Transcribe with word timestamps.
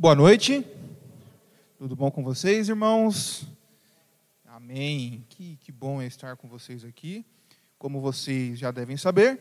Boa 0.00 0.14
noite. 0.14 0.64
Tudo 1.76 1.96
bom 1.96 2.08
com 2.08 2.22
vocês, 2.22 2.68
irmãos? 2.68 3.48
Amém. 4.46 5.26
Que, 5.28 5.56
que 5.56 5.72
bom 5.72 6.00
estar 6.00 6.36
com 6.36 6.46
vocês 6.46 6.84
aqui. 6.84 7.26
Como 7.76 8.00
vocês 8.00 8.60
já 8.60 8.70
devem 8.70 8.96
saber, 8.96 9.40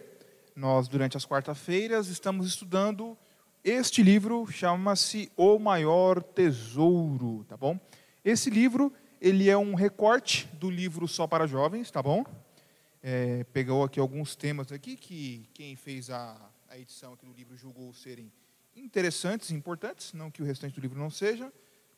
nós, 0.55 0.87
durante 0.87 1.15
as 1.15 1.27
quarta-feiras, 1.27 2.07
estamos 2.07 2.47
estudando 2.47 3.15
este 3.63 4.01
livro, 4.01 4.47
chama-se 4.47 5.31
O 5.37 5.59
Maior 5.59 6.23
Tesouro, 6.23 7.45
tá 7.47 7.55
bom? 7.55 7.79
Esse 8.25 8.49
livro, 8.49 8.91
ele 9.21 9.51
é 9.51 9.57
um 9.57 9.75
recorte 9.75 10.47
do 10.53 10.71
livro 10.71 11.07
Só 11.07 11.27
para 11.27 11.45
Jovens, 11.45 11.91
tá 11.91 12.01
bom? 12.01 12.25
É, 13.03 13.43
pegou 13.53 13.83
aqui 13.83 13.99
alguns 13.99 14.35
temas 14.35 14.71
aqui 14.71 14.95
que 14.95 15.47
quem 15.53 15.75
fez 15.75 16.09
a, 16.09 16.35
a 16.67 16.79
edição 16.79 17.13
aqui 17.13 17.27
do 17.27 17.33
livro 17.33 17.55
julgou 17.55 17.93
serem 17.93 18.31
interessantes, 18.79 19.51
importantes, 19.51 20.13
não 20.13 20.29
que 20.29 20.41
o 20.41 20.45
restante 20.45 20.75
do 20.75 20.81
livro 20.81 20.99
não 20.99 21.09
seja, 21.09 21.51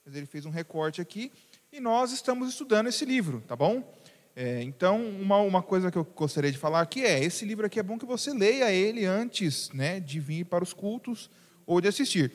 mas 0.05 0.15
ele 0.15 0.25
fez 0.25 0.45
um 0.45 0.49
recorte 0.49 1.01
aqui, 1.01 1.31
e 1.71 1.79
nós 1.79 2.11
estamos 2.11 2.49
estudando 2.49 2.87
esse 2.87 3.05
livro, 3.05 3.41
tá 3.47 3.55
bom? 3.55 3.83
É, 4.35 4.63
então, 4.63 5.05
uma, 5.05 5.37
uma 5.37 5.61
coisa 5.61 5.91
que 5.91 5.97
eu 5.97 6.03
gostaria 6.03 6.51
de 6.51 6.57
falar 6.57 6.81
aqui 6.81 7.03
é, 7.03 7.23
esse 7.23 7.43
livro 7.45 7.65
aqui 7.65 7.79
é 7.79 7.83
bom 7.83 7.97
que 7.97 8.05
você 8.05 8.33
leia 8.33 8.71
ele 8.71 9.05
antes 9.05 9.69
né, 9.71 9.99
de 9.99 10.19
vir 10.19 10.45
para 10.45 10.63
os 10.63 10.71
cultos 10.71 11.29
ou 11.65 11.81
de 11.81 11.87
assistir. 11.87 12.31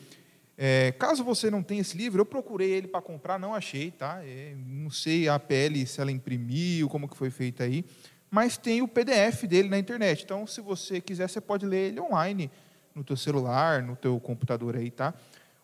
É, 0.56 0.92
caso 0.92 1.24
você 1.24 1.50
não 1.50 1.62
tenha 1.62 1.80
esse 1.80 1.96
livro, 1.96 2.20
eu 2.20 2.26
procurei 2.26 2.70
ele 2.70 2.86
para 2.86 3.00
comprar, 3.00 3.38
não 3.38 3.54
achei, 3.54 3.90
tá? 3.90 4.20
É, 4.22 4.54
não 4.66 4.90
sei 4.90 5.28
a 5.28 5.38
PL 5.38 5.86
se 5.86 6.00
ela 6.00 6.12
imprimiu, 6.12 6.88
como 6.88 7.08
que 7.08 7.16
foi 7.16 7.30
feita 7.30 7.64
aí, 7.64 7.84
mas 8.30 8.56
tem 8.56 8.82
o 8.82 8.88
PDF 8.88 9.44
dele 9.44 9.68
na 9.68 9.78
internet. 9.78 10.24
Então, 10.24 10.46
se 10.46 10.60
você 10.60 11.00
quiser, 11.00 11.28
você 11.28 11.40
pode 11.40 11.64
ler 11.64 11.88
ele 11.88 12.00
online 12.00 12.50
no 12.94 13.02
teu 13.02 13.16
celular, 13.16 13.82
no 13.82 13.96
teu 13.96 14.18
computador 14.20 14.76
aí, 14.76 14.90
tá? 14.90 15.14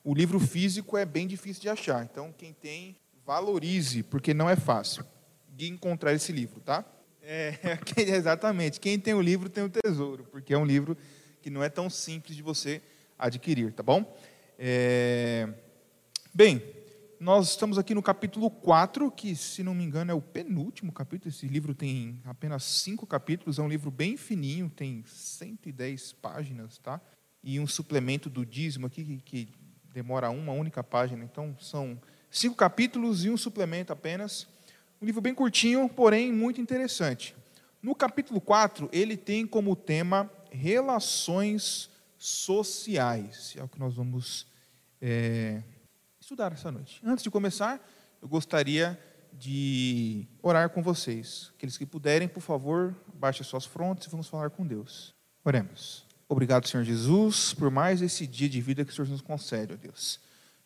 O 0.03 0.15
livro 0.15 0.41
físico 0.41 0.97
é 0.97 1.05
bem 1.05 1.27
difícil 1.27 1.63
de 1.63 1.69
achar. 1.69 2.03
Então, 2.03 2.35
quem 2.37 2.53
tem, 2.53 2.97
valorize, 3.25 4.03
porque 4.03 4.33
não 4.33 4.49
é 4.49 4.57
fácil 4.57 5.05
de 5.49 5.69
encontrar 5.69 6.13
esse 6.13 6.33
livro, 6.33 6.61
tá? 6.61 6.85
É, 7.23 7.55
exatamente. 7.97 8.81
Quem 8.81 8.99
tem 8.99 9.15
o 9.15 9.21
livro 9.21 9.49
tem 9.49 9.63
o 9.63 9.71
tesouro, 9.71 10.25
porque 10.25 10.55
é 10.55 10.59
um 10.59 10.65
livro 10.65 10.97
que 11.43 11.51
não 11.51 11.63
é 11.63 11.69
tão 11.69 11.89
simples 11.89 12.37
de 12.37 12.43
você 12.43 12.83
adquirir, 13.19 13.73
tá 13.73 13.83
bom? 13.83 14.17
É... 14.59 15.49
Bem, 16.33 16.63
nós 17.21 17.51
estamos 17.51 17.77
aqui 17.77 17.95
no 17.95 18.03
capítulo 18.03 18.51
4, 18.51 19.11
que, 19.11 19.37
se 19.37 19.63
não 19.63 19.75
me 19.75 19.85
engano, 19.85 20.11
é 20.11 20.15
o 20.15 20.23
penúltimo 20.23 20.91
capítulo. 20.91 21.29
Esse 21.29 21.47
livro 21.47 21.75
tem 21.75 22.19
apenas 22.25 22.65
cinco 22.65 23.07
capítulos, 23.07 23.59
é 23.59 23.63
um 23.63 23.69
livro 23.69 23.91
bem 23.91 24.17
fininho, 24.17 24.71
tem 24.71 25.05
110 25.07 26.15
páginas, 26.15 26.79
tá? 26.79 27.01
E 27.43 27.59
um 27.59 27.67
suplemento 27.67 28.29
do 28.29 28.45
dízimo 28.45 28.87
aqui, 28.87 29.05
que, 29.05 29.19
que 29.19 29.49
demora 29.93 30.31
uma 30.31 30.53
única 30.53 30.83
página. 30.83 31.25
Então, 31.25 31.57
são 31.61 32.01
cinco 32.31 32.55
capítulos 32.55 33.25
e 33.25 33.31
um 33.31 33.37
suplemento 33.37 33.93
apenas. 33.93 34.47
Um 35.01 35.07
livro 35.07 35.21
bem 35.21 35.35
curtinho, 35.35 35.89
porém 35.89 36.33
muito 36.33 36.61
interessante. 36.61 37.35
No 37.83 37.95
capítulo 37.95 38.41
4, 38.41 38.89
ele 38.93 39.17
tem 39.17 39.47
como 39.47 39.75
tema 39.75 40.31
relações 40.51 41.89
sociais. 42.19 43.55
É 43.57 43.63
o 43.63 43.69
que 43.69 43.79
nós 43.79 43.95
vamos 43.95 44.47
é, 45.01 45.63
estudar 46.21 46.53
essa 46.53 46.71
noite. 46.71 47.01
Antes 47.03 47.25
de 47.25 47.31
começar, 47.31 47.81
eu 48.21 48.29
gostaria 48.29 48.99
de 49.33 50.27
orar 50.43 50.69
com 50.71 50.83
vocês. 50.83 51.51
Aqueles 51.57 51.79
que 51.79 51.87
puderem, 51.87 52.29
por 52.29 52.43
favor, 52.43 52.95
baixem 53.15 53.45
suas 53.45 53.65
frontes 53.65 54.07
e 54.07 54.11
vamos 54.11 54.29
falar 54.29 54.51
com 54.51 54.67
Deus. 54.67 55.15
Oremos. 55.43 56.10
Obrigado, 56.33 56.69
Senhor 56.69 56.85
Jesus, 56.85 57.55
por 57.55 57.73
mais 57.73 58.01
esse 58.01 58.25
dia 58.25 58.49
de 58.49 58.61
vida 58.61 58.85
que 58.85 58.93
o 58.93 58.95
Senhor 58.95 59.09
nos 59.09 59.21
concede, 59.21 59.73
ó 59.73 59.77
Deus. 59.77 60.21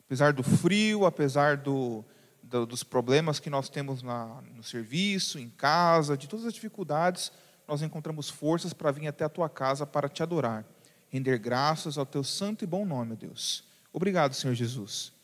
Apesar 0.04 0.30
do 0.34 0.42
frio, 0.42 1.06
apesar 1.06 1.56
do, 1.56 2.04
do, 2.42 2.66
dos 2.66 2.84
problemas 2.84 3.40
que 3.40 3.48
nós 3.48 3.70
temos 3.70 4.02
na, 4.02 4.42
no 4.54 4.62
serviço, 4.62 5.38
em 5.38 5.48
casa, 5.48 6.18
de 6.18 6.28
todas 6.28 6.44
as 6.44 6.52
dificuldades, 6.52 7.32
nós 7.66 7.80
encontramos 7.80 8.28
forças 8.28 8.74
para 8.74 8.90
vir 8.90 9.08
até 9.08 9.24
a 9.24 9.28
tua 9.30 9.48
casa 9.48 9.86
para 9.86 10.06
te 10.06 10.22
adorar, 10.22 10.66
render 11.08 11.38
graças 11.38 11.96
ao 11.96 12.04
teu 12.04 12.22
santo 12.22 12.62
e 12.62 12.66
bom 12.66 12.84
nome, 12.84 13.14
ó 13.14 13.16
Deus. 13.16 13.64
Obrigado, 13.90 14.34
Senhor 14.34 14.52
Jesus. 14.52 15.14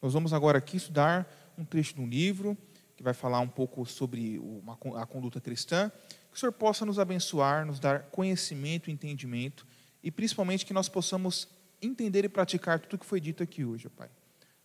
Nós 0.00 0.14
vamos 0.14 0.32
agora 0.32 0.56
aqui 0.56 0.78
estudar 0.78 1.30
um 1.58 1.64
trecho 1.64 1.94
de 1.94 2.00
um 2.00 2.08
livro 2.08 2.56
que 2.96 3.02
vai 3.02 3.12
falar 3.12 3.40
um 3.40 3.48
pouco 3.48 3.84
sobre 3.84 4.38
uma, 4.38 4.78
a 5.02 5.04
conduta 5.04 5.42
cristã. 5.42 5.92
Que 6.30 6.38
o 6.38 6.40
Senhor 6.40 6.52
possa 6.52 6.86
nos 6.86 6.98
abençoar, 6.98 7.66
nos 7.66 7.78
dar 7.78 8.04
conhecimento 8.04 8.88
e 8.88 8.94
entendimento 8.94 9.66
e 10.02 10.10
principalmente 10.10 10.64
que 10.66 10.72
nós 10.72 10.88
possamos 10.88 11.48
entender 11.82 12.24
e 12.24 12.28
praticar 12.28 12.78
tudo 12.78 12.94
o 12.94 12.98
que 12.98 13.06
foi 13.06 13.20
dito 13.20 13.42
aqui 13.42 13.64
hoje, 13.64 13.88
Pai. 13.88 14.08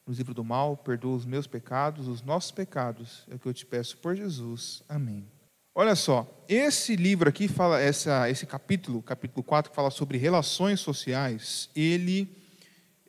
No 0.06 0.14
livro 0.14 0.34
do 0.34 0.44
mal, 0.44 0.78
perdoa 0.78 1.16
os 1.16 1.26
meus 1.26 1.48
pecados, 1.48 2.08
os 2.08 2.22
nossos 2.22 2.52
pecados, 2.52 3.26
é 3.30 3.36
o 3.36 3.40
que 3.40 3.48
eu 3.48 3.54
te 3.54 3.66
peço 3.66 3.98
por 3.98 4.16
Jesus. 4.16 4.84
Amém. 4.88 5.26
Olha 5.74 5.96
só, 5.96 6.26
esse 6.48 6.96
livro 6.96 7.28
aqui 7.28 7.48
fala, 7.48 7.82
essa, 7.82 8.30
esse 8.30 8.46
capítulo, 8.46 9.02
capítulo 9.02 9.44
4, 9.44 9.72
que 9.72 9.76
fala 9.76 9.92
sobre 9.92 10.18
relações 10.18 10.80
sociais, 10.80 11.70
ele, 11.76 12.30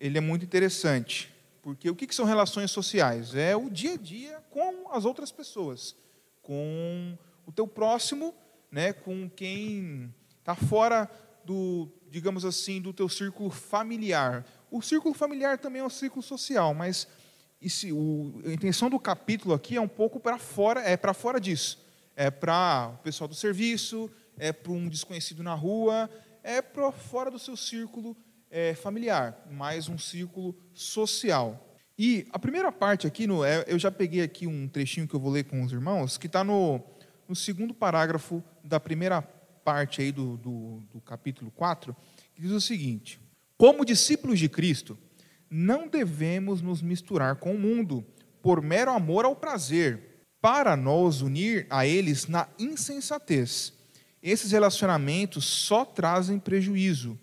ele 0.01 0.19
é 0.19 0.21
muito 0.21 0.45
interessante. 0.45 1.33
Porque 1.63 1.91
o 1.91 1.95
que, 1.95 2.07
que 2.07 2.15
são 2.15 2.25
relações 2.25 2.71
sociais? 2.71 3.35
É 3.35 3.55
o 3.55 3.69
dia 3.69 3.93
a 3.93 3.97
dia 3.97 4.43
com 4.51 4.93
as 4.93 5.05
outras 5.05 5.31
pessoas, 5.31 5.95
com 6.43 7.17
o 7.47 7.53
teu 7.53 7.69
próximo, 7.69 8.35
né, 8.71 8.93
com 8.93 9.29
quem 9.29 10.13
está 10.41 10.55
fora 10.55 11.11
do, 11.45 11.89
digamos 12.11 12.45
assim, 12.45 12.81
do 12.81 12.93
teu 12.93 13.09
círculo 13.09 13.51
familiar. 13.51 14.45
O 14.71 14.83
círculo 14.83 15.15
familiar 15.15 15.59
também 15.59 15.83
é 15.83 15.85
um 15.85 15.91
círculo 15.91 16.23
social, 16.23 16.75
mas 16.75 17.07
esse, 17.61 17.93
o, 17.93 18.41
a 18.45 18.53
intenção 18.53 18.91
do 18.91 18.99
capítulo 18.99 19.55
aqui 19.55 19.77
é 19.77 19.81
um 19.81 19.89
pouco 19.89 20.21
para 20.21 20.39
fora, 20.39 20.81
é 20.81 20.97
para 20.97 21.15
fora 21.15 21.41
disso. 21.41 21.85
É 22.15 22.31
para 22.31 22.93
o 22.95 23.03
pessoal 23.03 23.29
do 23.29 23.35
serviço, 23.35 24.11
é 24.39 24.53
para 24.53 24.73
um 24.73 24.89
desconhecido 24.89 25.43
na 25.43 25.55
rua, 25.55 26.09
é 26.43 26.63
para 26.63 26.91
fora 26.93 27.31
do 27.31 27.39
seu 27.39 27.57
círculo 27.57 28.17
é, 28.51 28.75
familiar, 28.75 29.47
mais 29.51 29.89
um 29.89 29.99
círculo 29.99 30.57
social. 30.73 31.63
E 31.99 32.27
a 32.31 32.39
primeira 32.39 32.71
parte 32.71 33.07
aqui, 33.07 33.27
no, 33.27 33.45
é, 33.45 33.65
eu 33.67 33.79
já 33.79 33.91
peguei 33.91 34.23
aqui 34.23 34.47
um 34.47 34.69
trechinho 34.69 35.09
que 35.09 35.15
eu 35.15 35.21
vou 35.21 35.31
ler 35.31 35.45
com 35.45 35.63
os 35.63 35.73
irmãos, 35.73 36.19
que 36.19 36.27
está 36.27 36.45
no, 36.45 36.81
no 37.29 37.35
segundo 37.35 37.75
parágrafo 37.75 38.43
da 38.63 38.79
primeira 38.79 39.23
parte 39.67 40.01
aí 40.01 40.13
do, 40.13 40.37
do, 40.37 40.83
do 40.95 41.01
capítulo 41.01 41.51
4, 41.51 41.95
que 42.33 42.41
diz 42.41 42.53
o 42.53 42.61
seguinte: 42.61 43.21
Como 43.59 43.85
discípulos 43.85 44.39
de 44.39 44.49
Cristo, 44.49 44.97
não 45.51 45.89
devemos 45.89 46.63
nos 46.63 46.81
misturar 46.81 47.35
com 47.35 47.53
o 47.53 47.59
mundo 47.59 48.07
por 48.41 48.63
mero 48.63 48.93
amor 48.93 49.25
ao 49.25 49.35
prazer, 49.35 50.25
para 50.41 50.77
nos 50.77 51.21
unir 51.21 51.67
a 51.69 51.85
eles 51.85 52.29
na 52.29 52.47
insensatez. 52.61 53.73
Esses 54.23 54.53
relacionamentos 54.53 55.45
só 55.45 55.85
trazem 55.85 56.39
prejuízo. 56.39 57.19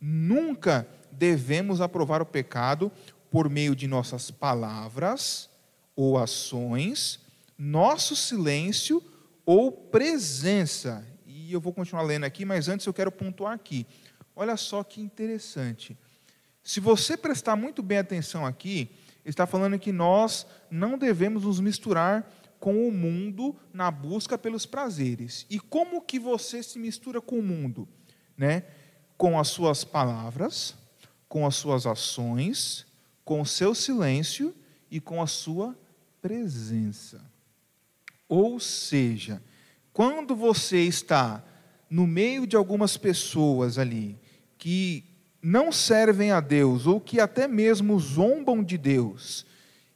Nunca 0.00 0.86
devemos 1.10 1.80
aprovar 1.80 2.22
o 2.22 2.26
pecado 2.26 2.92
por 3.28 3.50
meio 3.50 3.74
de 3.74 3.88
nossas 3.88 4.30
palavras 4.30 5.50
ou 5.96 6.16
ações, 6.16 7.18
nosso 7.58 8.14
silêncio 8.14 9.02
ou 9.44 9.72
presença 9.72 11.04
e 11.48 11.52
eu 11.54 11.60
vou 11.60 11.72
continuar 11.72 12.02
lendo 12.02 12.24
aqui, 12.24 12.44
mas 12.44 12.68
antes 12.68 12.86
eu 12.86 12.92
quero 12.92 13.10
pontuar 13.10 13.54
aqui. 13.54 13.86
Olha 14.36 14.54
só 14.54 14.84
que 14.84 15.00
interessante. 15.00 15.96
Se 16.62 16.78
você 16.78 17.16
prestar 17.16 17.56
muito 17.56 17.82
bem 17.82 17.96
atenção 17.96 18.44
aqui, 18.44 18.90
está 19.24 19.46
falando 19.46 19.78
que 19.78 19.90
nós 19.90 20.46
não 20.70 20.98
devemos 20.98 21.44
nos 21.44 21.58
misturar 21.58 22.30
com 22.60 22.86
o 22.86 22.92
mundo 22.92 23.56
na 23.72 23.90
busca 23.90 24.36
pelos 24.36 24.66
prazeres. 24.66 25.46
E 25.48 25.58
como 25.58 26.02
que 26.02 26.18
você 26.18 26.62
se 26.62 26.78
mistura 26.78 27.18
com 27.18 27.38
o 27.38 27.42
mundo? 27.42 27.88
Né? 28.36 28.64
Com 29.16 29.40
as 29.40 29.48
suas 29.48 29.84
palavras, 29.84 30.76
com 31.30 31.46
as 31.46 31.56
suas 31.56 31.86
ações, 31.86 32.86
com 33.24 33.40
o 33.40 33.46
seu 33.46 33.74
silêncio 33.74 34.54
e 34.90 35.00
com 35.00 35.22
a 35.22 35.26
sua 35.26 35.74
presença. 36.20 37.22
Ou 38.28 38.60
seja, 38.60 39.42
quando 39.94 40.36
você 40.36 40.82
está 40.82 41.42
no 41.90 42.06
meio 42.06 42.46
de 42.46 42.56
algumas 42.56 42.96
pessoas 42.96 43.78
ali 43.78 44.18
que 44.58 45.04
não 45.42 45.70
servem 45.70 46.32
a 46.32 46.40
Deus 46.40 46.86
ou 46.86 47.00
que 47.00 47.20
até 47.20 47.46
mesmo 47.46 47.98
zombam 47.98 48.62
de 48.62 48.76
Deus, 48.76 49.46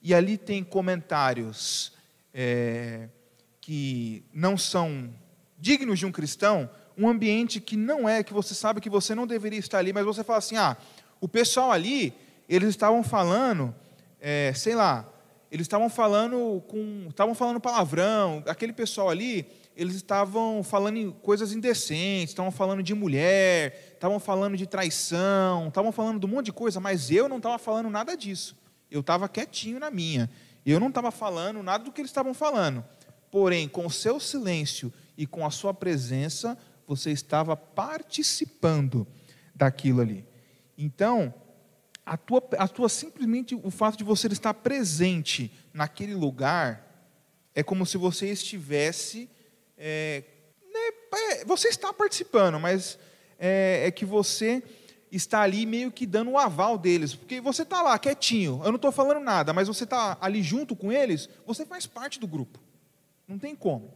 e 0.02 0.14
ali 0.14 0.36
tem 0.36 0.64
comentários 0.64 1.92
é, 2.32 3.08
que 3.60 4.24
não 4.32 4.56
são 4.56 5.12
dignos 5.58 5.98
de 5.98 6.06
um 6.06 6.12
cristão, 6.12 6.68
um 6.96 7.08
ambiente 7.08 7.60
que 7.60 7.76
não 7.76 8.08
é, 8.08 8.22
que 8.22 8.32
você 8.32 8.54
sabe 8.54 8.80
que 8.80 8.90
você 8.90 9.14
não 9.14 9.26
deveria 9.26 9.58
estar 9.58 9.78
ali, 9.78 9.92
mas 9.92 10.04
você 10.04 10.24
fala 10.24 10.38
assim: 10.38 10.56
ah, 10.56 10.76
o 11.20 11.28
pessoal 11.28 11.70
ali, 11.70 12.12
eles 12.48 12.70
estavam 12.70 13.02
falando, 13.02 13.74
é, 14.20 14.52
sei 14.54 14.74
lá, 14.74 15.08
eles 15.50 15.64
estavam 15.64 15.88
falando 15.88 16.62
com, 16.66 17.06
estavam 17.08 17.34
falando 17.34 17.60
palavrão, 17.60 18.42
aquele 18.46 18.72
pessoal 18.72 19.08
ali, 19.08 19.46
eles 19.76 19.96
estavam 19.96 20.62
falando 20.62 21.12
coisas 21.14 21.52
indecentes, 21.52 22.30
estavam 22.30 22.50
falando 22.50 22.82
de 22.82 22.94
mulher, 22.94 23.92
estavam 23.94 24.20
falando 24.20 24.56
de 24.56 24.66
traição, 24.66 25.68
estavam 25.68 25.92
falando 25.92 26.20
de 26.20 26.26
um 26.26 26.28
monte 26.28 26.46
de 26.46 26.52
coisa, 26.52 26.80
mas 26.80 27.10
eu 27.10 27.28
não 27.28 27.38
estava 27.38 27.58
falando 27.58 27.88
nada 27.88 28.16
disso. 28.16 28.56
Eu 28.90 29.00
estava 29.00 29.28
quietinho 29.28 29.78
na 29.78 29.90
minha. 29.90 30.28
Eu 30.64 30.78
não 30.78 30.88
estava 30.88 31.10
falando 31.10 31.62
nada 31.62 31.84
do 31.84 31.92
que 31.92 32.00
eles 32.00 32.10
estavam 32.10 32.34
falando. 32.34 32.84
Porém, 33.30 33.68
com 33.68 33.86
o 33.86 33.90
seu 33.90 34.20
silêncio 34.20 34.92
e 35.16 35.26
com 35.26 35.46
a 35.46 35.50
sua 35.50 35.72
presença, 35.72 36.56
você 36.86 37.10
estava 37.10 37.56
participando 37.56 39.06
daquilo 39.54 40.02
ali. 40.02 40.26
Então, 40.76 41.32
a 42.04 42.16
tua, 42.16 42.42
a 42.58 42.68
tua 42.68 42.88
simplesmente 42.88 43.54
o 43.54 43.70
fato 43.70 43.96
de 43.96 44.04
você 44.04 44.26
estar 44.28 44.52
presente 44.54 45.50
naquele 45.72 46.14
lugar 46.14 46.88
é 47.54 47.62
como 47.62 47.86
se 47.86 47.96
você 47.96 48.28
estivesse 48.30 49.30
é, 49.84 50.22
né, 50.72 51.40
é, 51.40 51.44
você 51.44 51.66
está 51.66 51.92
participando, 51.92 52.60
mas 52.60 52.96
é, 53.36 53.82
é, 53.86 53.90
que 53.90 54.04
você 54.04 54.62
está 55.10 55.40
ali 55.42 55.66
meio 55.66 55.90
que 55.90 56.06
dando 56.06 56.30
o 56.30 56.38
aval 56.38 56.78
deles, 56.78 57.16
porque 57.16 57.40
você 57.40 57.62
está 57.62 57.82
lá 57.82 57.98
quietinho, 57.98 58.60
eu 58.62 58.68
não 58.68 58.76
estou 58.76 58.92
falando 58.92 59.20
nada, 59.20 59.52
mas 59.52 59.66
você 59.66 59.82
está 59.82 60.16
ali 60.20 60.40
junto 60.40 60.76
com 60.76 60.92
eles, 60.92 61.28
você 61.44 61.66
faz 61.66 61.84
parte 61.84 62.20
do 62.20 62.28
grupo, 62.28 62.60
não 63.26 63.40
tem 63.40 63.56
como. 63.56 63.92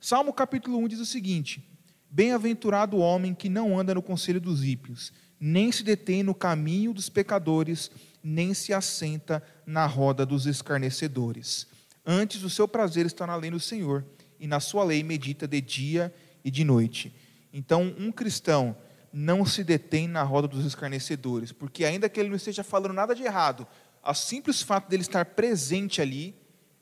Salmo 0.00 0.32
capítulo 0.32 0.78
1 0.78 0.88
diz 0.88 1.00
o 1.00 1.06
seguinte: 1.06 1.68
Bem-aventurado 2.08 2.96
o 2.96 3.00
homem 3.00 3.34
que 3.34 3.48
não 3.48 3.76
anda 3.76 3.92
no 3.92 4.02
conselho 4.02 4.40
dos 4.40 4.62
ímpios, 4.62 5.12
nem 5.40 5.72
se 5.72 5.82
detém 5.82 6.22
no 6.22 6.34
caminho 6.34 6.94
dos 6.94 7.08
pecadores, 7.08 7.90
nem 8.22 8.54
se 8.54 8.72
assenta 8.72 9.42
na 9.66 9.84
roda 9.84 10.24
dos 10.24 10.46
escarnecedores. 10.46 11.66
Antes, 12.06 12.44
o 12.44 12.50
seu 12.50 12.68
prazer 12.68 13.04
está 13.04 13.26
na 13.26 13.34
lei 13.34 13.50
do 13.50 13.58
Senhor, 13.58 14.04
e 14.38 14.46
na 14.46 14.60
sua 14.60 14.84
lei 14.84 15.02
medita 15.02 15.46
de 15.46 15.60
dia 15.60 16.14
e 16.44 16.50
de 16.50 16.64
noite. 16.64 17.14
Então, 17.52 17.94
um 17.98 18.10
cristão 18.10 18.76
não 19.12 19.46
se 19.46 19.62
detém 19.62 20.08
na 20.08 20.22
roda 20.22 20.48
dos 20.48 20.64
escarnecedores, 20.64 21.52
porque 21.52 21.84
ainda 21.84 22.08
que 22.08 22.18
ele 22.18 22.28
não 22.28 22.36
esteja 22.36 22.64
falando 22.64 22.92
nada 22.92 23.14
de 23.14 23.22
errado, 23.22 23.66
o 24.04 24.12
simples 24.12 24.60
fato 24.60 24.88
dele 24.88 25.02
estar 25.02 25.24
presente 25.24 26.02
ali 26.02 26.34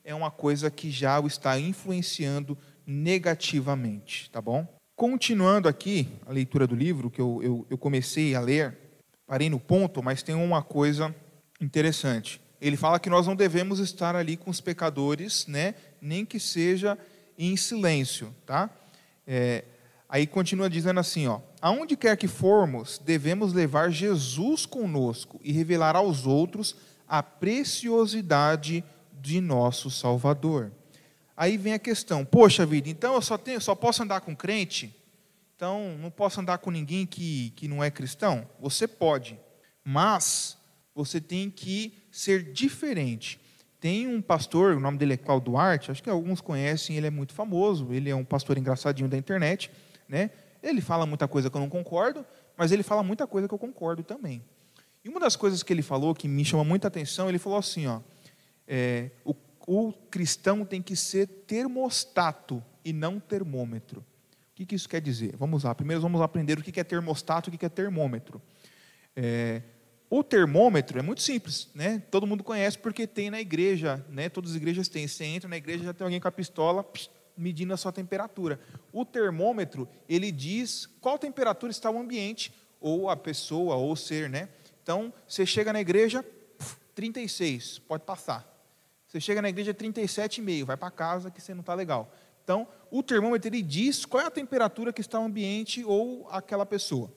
é 0.03 0.13
uma 0.13 0.31
coisa 0.31 0.69
que 0.69 0.91
já 0.91 1.19
o 1.19 1.27
está 1.27 1.59
influenciando 1.59 2.57
negativamente, 2.85 4.29
tá 4.29 4.41
bom? 4.41 4.67
Continuando 4.95 5.69
aqui 5.69 6.09
a 6.25 6.31
leitura 6.31 6.67
do 6.67 6.75
livro, 6.75 7.09
que 7.09 7.21
eu, 7.21 7.39
eu, 7.41 7.67
eu 7.69 7.77
comecei 7.77 8.35
a 8.35 8.41
ler, 8.41 8.77
parei 9.25 9.49
no 9.49 9.59
ponto, 9.59 10.03
mas 10.03 10.21
tem 10.21 10.35
uma 10.35 10.61
coisa 10.61 11.15
interessante. 11.61 12.41
Ele 12.59 12.77
fala 12.77 12.99
que 12.99 13.09
nós 13.09 13.27
não 13.27 13.35
devemos 13.35 13.79
estar 13.79 14.15
ali 14.15 14.37
com 14.37 14.49
os 14.49 14.59
pecadores, 14.59 15.47
né, 15.47 15.75
nem 16.01 16.25
que 16.25 16.39
seja 16.39 16.97
em 17.37 17.55
silêncio, 17.57 18.33
tá? 18.45 18.69
É, 19.25 19.63
aí 20.07 20.27
continua 20.27 20.69
dizendo 20.69 20.99
assim, 20.99 21.27
ó, 21.27 21.39
aonde 21.61 21.95
quer 21.95 22.17
que 22.17 22.27
formos, 22.27 22.99
devemos 23.03 23.53
levar 23.53 23.91
Jesus 23.91 24.65
conosco 24.65 25.39
e 25.43 25.51
revelar 25.51 25.95
aos 25.95 26.25
outros 26.25 26.75
a 27.07 27.21
preciosidade 27.21 28.83
de 29.21 29.39
nosso 29.39 29.89
Salvador. 29.89 30.71
Aí 31.35 31.57
vem 31.57 31.73
a 31.73 31.79
questão: 31.79 32.23
poxa 32.23 32.65
vida, 32.65 32.89
então 32.89 33.15
eu 33.15 33.21
só, 33.21 33.37
tenho, 33.37 33.59
só 33.61 33.75
posso 33.75 34.03
andar 34.03 34.21
com 34.21 34.35
crente? 34.35 34.95
Então 35.55 35.97
não 35.97 36.11
posso 36.11 36.41
andar 36.41 36.57
com 36.57 36.71
ninguém 36.71 37.05
que, 37.05 37.51
que 37.55 37.67
não 37.67 37.83
é 37.83 37.89
cristão? 37.89 38.47
Você 38.59 38.87
pode, 38.87 39.39
mas 39.83 40.57
você 40.93 41.19
tem 41.21 41.49
que 41.49 41.93
ser 42.11 42.51
diferente. 42.51 43.39
Tem 43.83 44.07
um 44.07 44.21
pastor, 44.21 44.77
o 44.77 44.79
nome 44.79 44.97
dele 44.97 45.15
é 45.15 45.17
Claudio 45.17 45.51
Duarte, 45.51 45.91
acho 45.91 46.01
que 46.01 46.09
alguns 46.09 46.39
conhecem, 46.39 46.95
ele 46.95 47.07
é 47.07 47.09
muito 47.09 47.33
famoso, 47.33 47.91
ele 47.91 48.09
é 48.09 48.15
um 48.15 48.23
pastor 48.23 48.57
engraçadinho 48.57 49.09
da 49.09 49.17
internet, 49.17 49.69
né? 50.07 50.29
Ele 50.63 50.79
fala 50.79 51.05
muita 51.05 51.27
coisa 51.27 51.49
que 51.49 51.57
eu 51.57 51.59
não 51.59 51.67
concordo, 51.67 52.25
mas 52.55 52.71
ele 52.71 52.81
fala 52.81 53.03
muita 53.03 53.27
coisa 53.27 53.45
que 53.45 53.53
eu 53.53 53.59
concordo 53.59 54.01
também. 54.01 54.41
E 55.03 55.09
uma 55.09 55.19
das 55.19 55.35
coisas 55.35 55.61
que 55.63 55.73
ele 55.73 55.81
falou 55.81 56.15
que 56.15 56.29
me 56.29 56.45
chama 56.45 56.63
muita 56.63 56.87
atenção, 56.87 57.27
ele 57.27 57.37
falou 57.37 57.59
assim, 57.59 57.85
ó, 57.85 57.99
é, 58.65 59.09
o 59.25 59.35
o 59.67 59.93
cristão 60.11 60.65
tem 60.65 60.81
que 60.81 60.95
ser 60.95 61.27
termostato 61.27 62.63
e 62.83 62.91
não 62.91 63.19
termômetro. 63.19 64.01
O 64.01 64.55
que, 64.55 64.65
que 64.65 64.75
isso 64.75 64.87
quer 64.87 65.01
dizer? 65.01 65.35
Vamos 65.37 65.63
lá. 65.63 65.73
Primeiro 65.73 66.01
vamos 66.01 66.21
aprender 66.21 66.59
o 66.59 66.61
que 66.61 66.79
é 66.79 66.83
termostato 66.83 67.49
e 67.49 67.55
o 67.55 67.57
que 67.57 67.65
é 67.65 67.69
termômetro. 67.69 68.41
É, 69.15 69.61
o 70.15 70.23
termômetro 70.23 70.99
é 70.99 71.01
muito 71.01 71.23
simples, 71.23 71.67
né? 71.73 72.03
Todo 72.11 72.27
mundo 72.27 72.43
conhece 72.43 72.77
porque 72.77 73.07
tem 73.07 73.31
na 73.31 73.41
igreja, 73.41 74.05
né? 74.07 74.29
Todas 74.29 74.51
as 74.51 74.57
igrejas 74.57 74.87
têm. 74.87 75.07
Você 75.07 75.23
entra 75.23 75.49
na 75.49 75.57
igreja 75.57 75.85
já 75.85 75.91
tem 75.91 76.05
alguém 76.05 76.19
com 76.19 76.27
a 76.27 76.31
pistola 76.31 76.87
medindo 77.35 77.73
a 77.73 77.77
sua 77.77 77.91
temperatura. 77.91 78.59
O 78.91 79.03
termômetro 79.05 79.89
ele 80.07 80.31
diz 80.31 80.87
qual 81.01 81.17
temperatura 81.17 81.71
está 81.71 81.89
o 81.89 81.97
ambiente 81.97 82.53
ou 82.79 83.09
a 83.09 83.17
pessoa 83.17 83.73
ou 83.73 83.91
o 83.91 83.95
ser, 83.95 84.29
né? 84.29 84.49
Então 84.83 85.11
você 85.27 85.47
chega 85.47 85.73
na 85.73 85.81
igreja, 85.81 86.23
36, 86.93 87.79
pode 87.79 88.03
passar. 88.03 88.47
Você 89.07 89.19
chega 89.19 89.41
na 89.41 89.49
igreja 89.49 89.73
37,5, 89.73 90.63
vai 90.63 90.77
para 90.77 90.91
casa 90.91 91.31
que 91.31 91.41
você 91.41 91.55
não 91.55 91.61
está 91.61 91.73
legal. 91.73 92.13
Então, 92.43 92.67
o 92.91 93.01
termômetro 93.01 93.49
ele 93.49 93.63
diz 93.63 94.05
qual 94.05 94.21
é 94.21 94.27
a 94.27 94.31
temperatura 94.31 94.93
que 94.93 95.01
está 95.01 95.19
o 95.19 95.23
ambiente 95.23 95.83
ou 95.83 96.27
aquela 96.29 96.67
pessoa. 96.67 97.11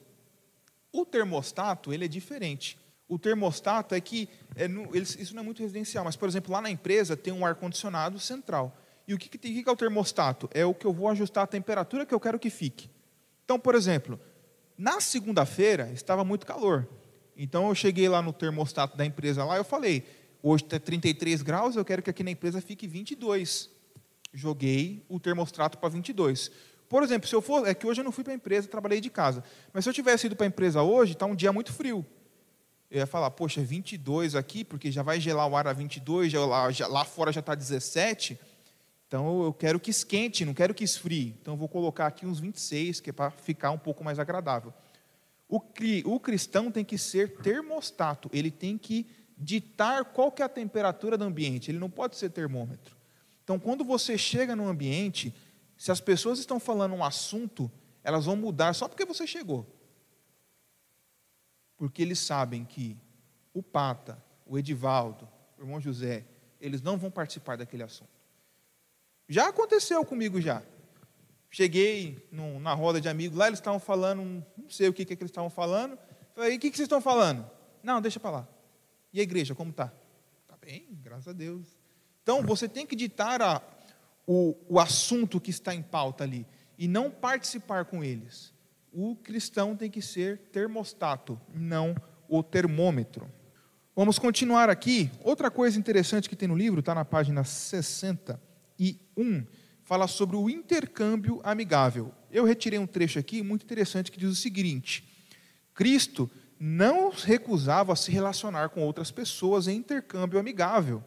O 0.91 1.05
termostato 1.05 1.93
ele 1.93 2.05
é 2.05 2.07
diferente. 2.07 2.86
O 3.07 3.17
termostato 3.17 3.95
é 3.95 4.01
que 4.01 4.29
é, 4.55 4.67
isso 4.93 5.33
não 5.33 5.41
é 5.41 5.45
muito 5.45 5.61
residencial, 5.61 6.03
mas 6.03 6.15
por 6.15 6.27
exemplo 6.27 6.51
lá 6.51 6.61
na 6.61 6.69
empresa 6.69 7.15
tem 7.15 7.33
um 7.33 7.45
ar 7.45 7.55
condicionado 7.55 8.19
central. 8.19 8.75
E 9.07 9.13
o 9.13 9.17
que, 9.17 9.29
que, 9.29 9.37
que 9.63 9.69
é 9.69 9.71
o 9.71 9.75
termostato? 9.75 10.49
É 10.53 10.65
o 10.65 10.73
que 10.73 10.85
eu 10.85 10.91
vou 10.91 11.07
ajustar 11.09 11.45
a 11.45 11.47
temperatura 11.47 12.05
que 12.05 12.13
eu 12.13 12.19
quero 12.19 12.37
que 12.37 12.49
fique. 12.49 12.89
Então, 13.45 13.57
por 13.57 13.75
exemplo, 13.75 14.19
na 14.77 14.99
segunda-feira 14.99 15.89
estava 15.93 16.25
muito 16.25 16.45
calor. 16.45 16.87
Então 17.37 17.69
eu 17.69 17.75
cheguei 17.75 18.09
lá 18.09 18.21
no 18.21 18.33
termostato 18.33 18.97
da 18.97 19.05
empresa 19.05 19.45
lá, 19.45 19.55
eu 19.55 19.63
falei, 19.63 20.03
Hoje 20.41 20.63
está 20.63 20.79
33 20.79 21.41
graus, 21.41 21.75
eu 21.75 21.83
quero 21.83 22.01
que 22.01 22.09
aqui 22.09 22.23
na 22.23 22.31
empresa 22.31 22.61
fique 22.61 22.87
22. 22.87 23.69
Joguei 24.33 25.03
o 25.09 25.19
termostato 25.19 25.77
para 25.77 25.89
22. 25.89 26.51
Por 26.87 27.03
exemplo, 27.03 27.27
se 27.27 27.35
eu 27.35 27.41
for, 27.41 27.67
é 27.67 27.73
que 27.73 27.85
hoje 27.85 28.01
eu 28.01 28.05
não 28.05 28.11
fui 28.11 28.23
para 28.23 28.33
a 28.33 28.35
empresa, 28.35 28.67
trabalhei 28.67 29.01
de 29.01 29.09
casa. 29.09 29.43
Mas 29.73 29.83
se 29.83 29.89
eu 29.89 29.93
tivesse 29.93 30.27
ido 30.27 30.35
para 30.35 30.45
a 30.45 30.47
empresa 30.47 30.81
hoje, 30.81 31.13
está 31.13 31.25
um 31.25 31.35
dia 31.35 31.51
muito 31.51 31.73
frio. 31.73 32.05
Eu 32.89 32.99
ia 32.99 33.07
falar, 33.07 33.31
poxa, 33.31 33.61
22 33.61 34.35
aqui, 34.35 34.63
porque 34.63 34.91
já 34.91 35.03
vai 35.03 35.19
gelar 35.19 35.47
o 35.47 35.55
ar 35.55 35.67
a 35.67 35.73
22, 35.73 36.31
já, 36.31 36.45
lá, 36.45 36.71
já, 36.71 36.87
lá 36.87 37.03
fora 37.03 37.31
já 37.31 37.41
está 37.41 37.53
17. 37.53 38.39
Então 39.07 39.43
eu 39.43 39.53
quero 39.53 39.79
que 39.79 39.91
esquente, 39.91 40.45
não 40.45 40.53
quero 40.53 40.73
que 40.73 40.83
esfrie. 40.83 41.35
Então 41.41 41.53
eu 41.53 41.57
vou 41.57 41.67
colocar 41.67 42.07
aqui 42.07 42.25
uns 42.25 42.39
26, 42.39 42.99
que 43.01 43.09
é 43.09 43.13
para 43.13 43.29
ficar 43.31 43.71
um 43.71 43.77
pouco 43.77 44.03
mais 44.03 44.19
agradável. 44.19 44.73
O, 45.49 45.61
o 46.05 46.19
cristão 46.19 46.71
tem 46.71 46.83
que 46.83 46.97
ser 46.97 47.37
termostato, 47.37 48.29
ele 48.33 48.51
tem 48.51 48.77
que 48.77 49.07
ditar 49.37 50.03
qual 50.05 50.31
que 50.31 50.41
é 50.41 50.45
a 50.45 50.49
temperatura 50.49 51.17
do 51.17 51.23
ambiente, 51.23 51.71
ele 51.71 51.77
não 51.77 51.89
pode 51.89 52.17
ser 52.17 52.29
termômetro. 52.29 52.97
Então, 53.43 53.57
quando 53.57 53.85
você 53.85 54.17
chega 54.17 54.55
no 54.55 54.67
ambiente, 54.67 55.33
se 55.77 55.89
as 55.89 56.01
pessoas 56.01 56.39
estão 56.39 56.59
falando 56.59 56.95
um 56.95 57.03
assunto, 57.03 57.71
elas 58.03 58.25
vão 58.25 58.35
mudar 58.35 58.73
só 58.73 58.89
porque 58.89 59.05
você 59.05 59.25
chegou. 59.25 59.65
Porque 61.77 62.01
eles 62.01 62.19
sabem 62.19 62.65
que 62.65 62.97
o 63.53 63.61
Pata, 63.61 64.21
o 64.45 64.57
Edivaldo, 64.57 65.27
o 65.57 65.61
irmão 65.61 65.79
José, 65.79 66.25
eles 66.59 66.81
não 66.81 66.97
vão 66.97 67.11
participar 67.11 67.57
daquele 67.57 67.83
assunto. 67.83 68.09
Já 69.29 69.49
aconteceu 69.49 70.03
comigo 70.05 70.41
já. 70.41 70.63
Cheguei 71.49 72.27
num, 72.31 72.59
na 72.59 72.73
roda 72.73 72.99
de 72.99 73.07
amigos, 73.07 73.37
lá 73.37 73.47
eles 73.47 73.59
estavam 73.59 73.79
falando, 73.79 74.21
não 74.57 74.69
sei 74.69 74.89
o 74.89 74.93
que, 74.93 75.05
que, 75.05 75.13
é 75.13 75.17
eles 75.17 75.31
estavam 75.31 75.49
falando. 75.49 75.97
Falei, 76.35 76.57
o 76.57 76.59
que, 76.59 76.69
que 76.69 76.77
vocês 76.77 76.85
estão 76.85 77.01
falando? 77.01 77.49
Não, 77.81 78.01
deixa 78.01 78.19
para 78.19 78.31
lá. 78.31 78.47
E 79.13 79.19
a 79.19 79.23
igreja, 79.23 79.55
como 79.55 79.71
está? 79.71 79.93
Está 80.43 80.57
bem, 80.57 80.87
graças 81.01 81.27
a 81.27 81.33
Deus. 81.33 81.77
Então, 82.21 82.43
você 82.43 82.67
tem 82.67 82.85
que 82.85 82.95
ditar 82.95 83.41
a, 83.41 83.61
o, 84.25 84.55
o 84.67 84.79
assunto 84.79 85.39
que 85.39 85.49
está 85.49 85.73
em 85.73 85.81
pauta 85.81 86.23
ali 86.23 86.45
e 86.77 86.87
não 86.87 87.09
participar 87.09 87.85
com 87.85 88.03
eles. 88.03 88.53
O 88.91 89.15
cristão 89.15 89.75
tem 89.75 89.89
que 89.89 90.01
ser 90.01 90.39
termostato, 90.51 91.39
não 91.53 91.95
o 92.27 92.41
termômetro. 92.41 93.31
Vamos 93.95 94.19
continuar 94.19 94.69
aqui. 94.69 95.09
Outra 95.23 95.49
coisa 95.49 95.79
interessante 95.79 96.29
que 96.29 96.35
tem 96.35 96.47
no 96.47 96.55
livro, 96.55 96.81
está 96.81 96.93
na 96.93 97.05
página 97.05 97.43
61, 97.43 99.45
fala 99.83 100.07
sobre 100.07 100.35
o 100.35 100.49
intercâmbio 100.49 101.39
amigável. 101.43 102.13
Eu 102.31 102.45
retirei 102.45 102.77
um 102.77 102.87
trecho 102.87 103.17
aqui 103.17 103.41
muito 103.41 103.63
interessante 103.63 104.11
que 104.11 104.19
diz 104.19 104.29
o 104.29 104.35
seguinte: 104.35 105.03
Cristo 105.73 106.29
não 106.59 107.09
recusava 107.09 107.95
se 107.95 108.11
relacionar 108.11 108.69
com 108.69 108.81
outras 108.81 109.11
pessoas 109.11 109.67
em 109.67 109.77
intercâmbio 109.77 110.39
amigável. 110.39 111.03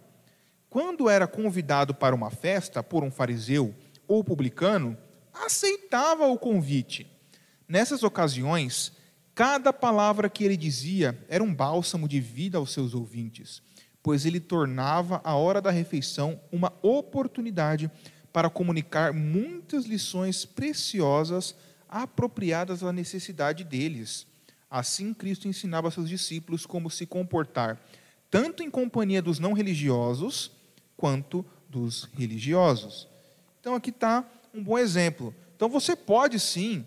Quando 0.68 1.08
era 1.08 1.26
convidado 1.26 1.92
para 1.92 2.14
uma 2.14 2.30
festa 2.30 2.82
por 2.82 3.02
um 3.02 3.10
fariseu 3.10 3.74
ou 4.06 4.22
publicano, 4.22 4.96
aceitava 5.32 6.26
o 6.26 6.38
convite. 6.38 7.09
Nessas 7.70 8.02
ocasiões, 8.02 8.90
cada 9.32 9.72
palavra 9.72 10.28
que 10.28 10.42
ele 10.42 10.56
dizia 10.56 11.16
era 11.28 11.44
um 11.44 11.54
bálsamo 11.54 12.08
de 12.08 12.20
vida 12.20 12.58
aos 12.58 12.72
seus 12.72 12.94
ouvintes, 12.94 13.62
pois 14.02 14.26
ele 14.26 14.40
tornava 14.40 15.20
a 15.22 15.36
hora 15.36 15.62
da 15.62 15.70
refeição 15.70 16.40
uma 16.50 16.72
oportunidade 16.82 17.88
para 18.32 18.50
comunicar 18.50 19.12
muitas 19.12 19.84
lições 19.84 20.44
preciosas 20.44 21.54
apropriadas 21.88 22.82
à 22.82 22.92
necessidade 22.92 23.62
deles. 23.62 24.26
Assim, 24.68 25.14
Cristo 25.14 25.46
ensinava 25.46 25.92
seus 25.92 26.08
discípulos 26.08 26.66
como 26.66 26.90
se 26.90 27.06
comportar, 27.06 27.80
tanto 28.28 28.64
em 28.64 28.70
companhia 28.70 29.22
dos 29.22 29.38
não 29.38 29.52
religiosos 29.52 30.50
quanto 30.96 31.46
dos 31.68 32.08
religiosos. 32.14 33.06
Então 33.60 33.76
aqui 33.76 33.90
está 33.90 34.28
um 34.52 34.60
bom 34.60 34.76
exemplo. 34.76 35.32
Então 35.54 35.68
você 35.68 35.94
pode 35.94 36.40
sim 36.40 36.84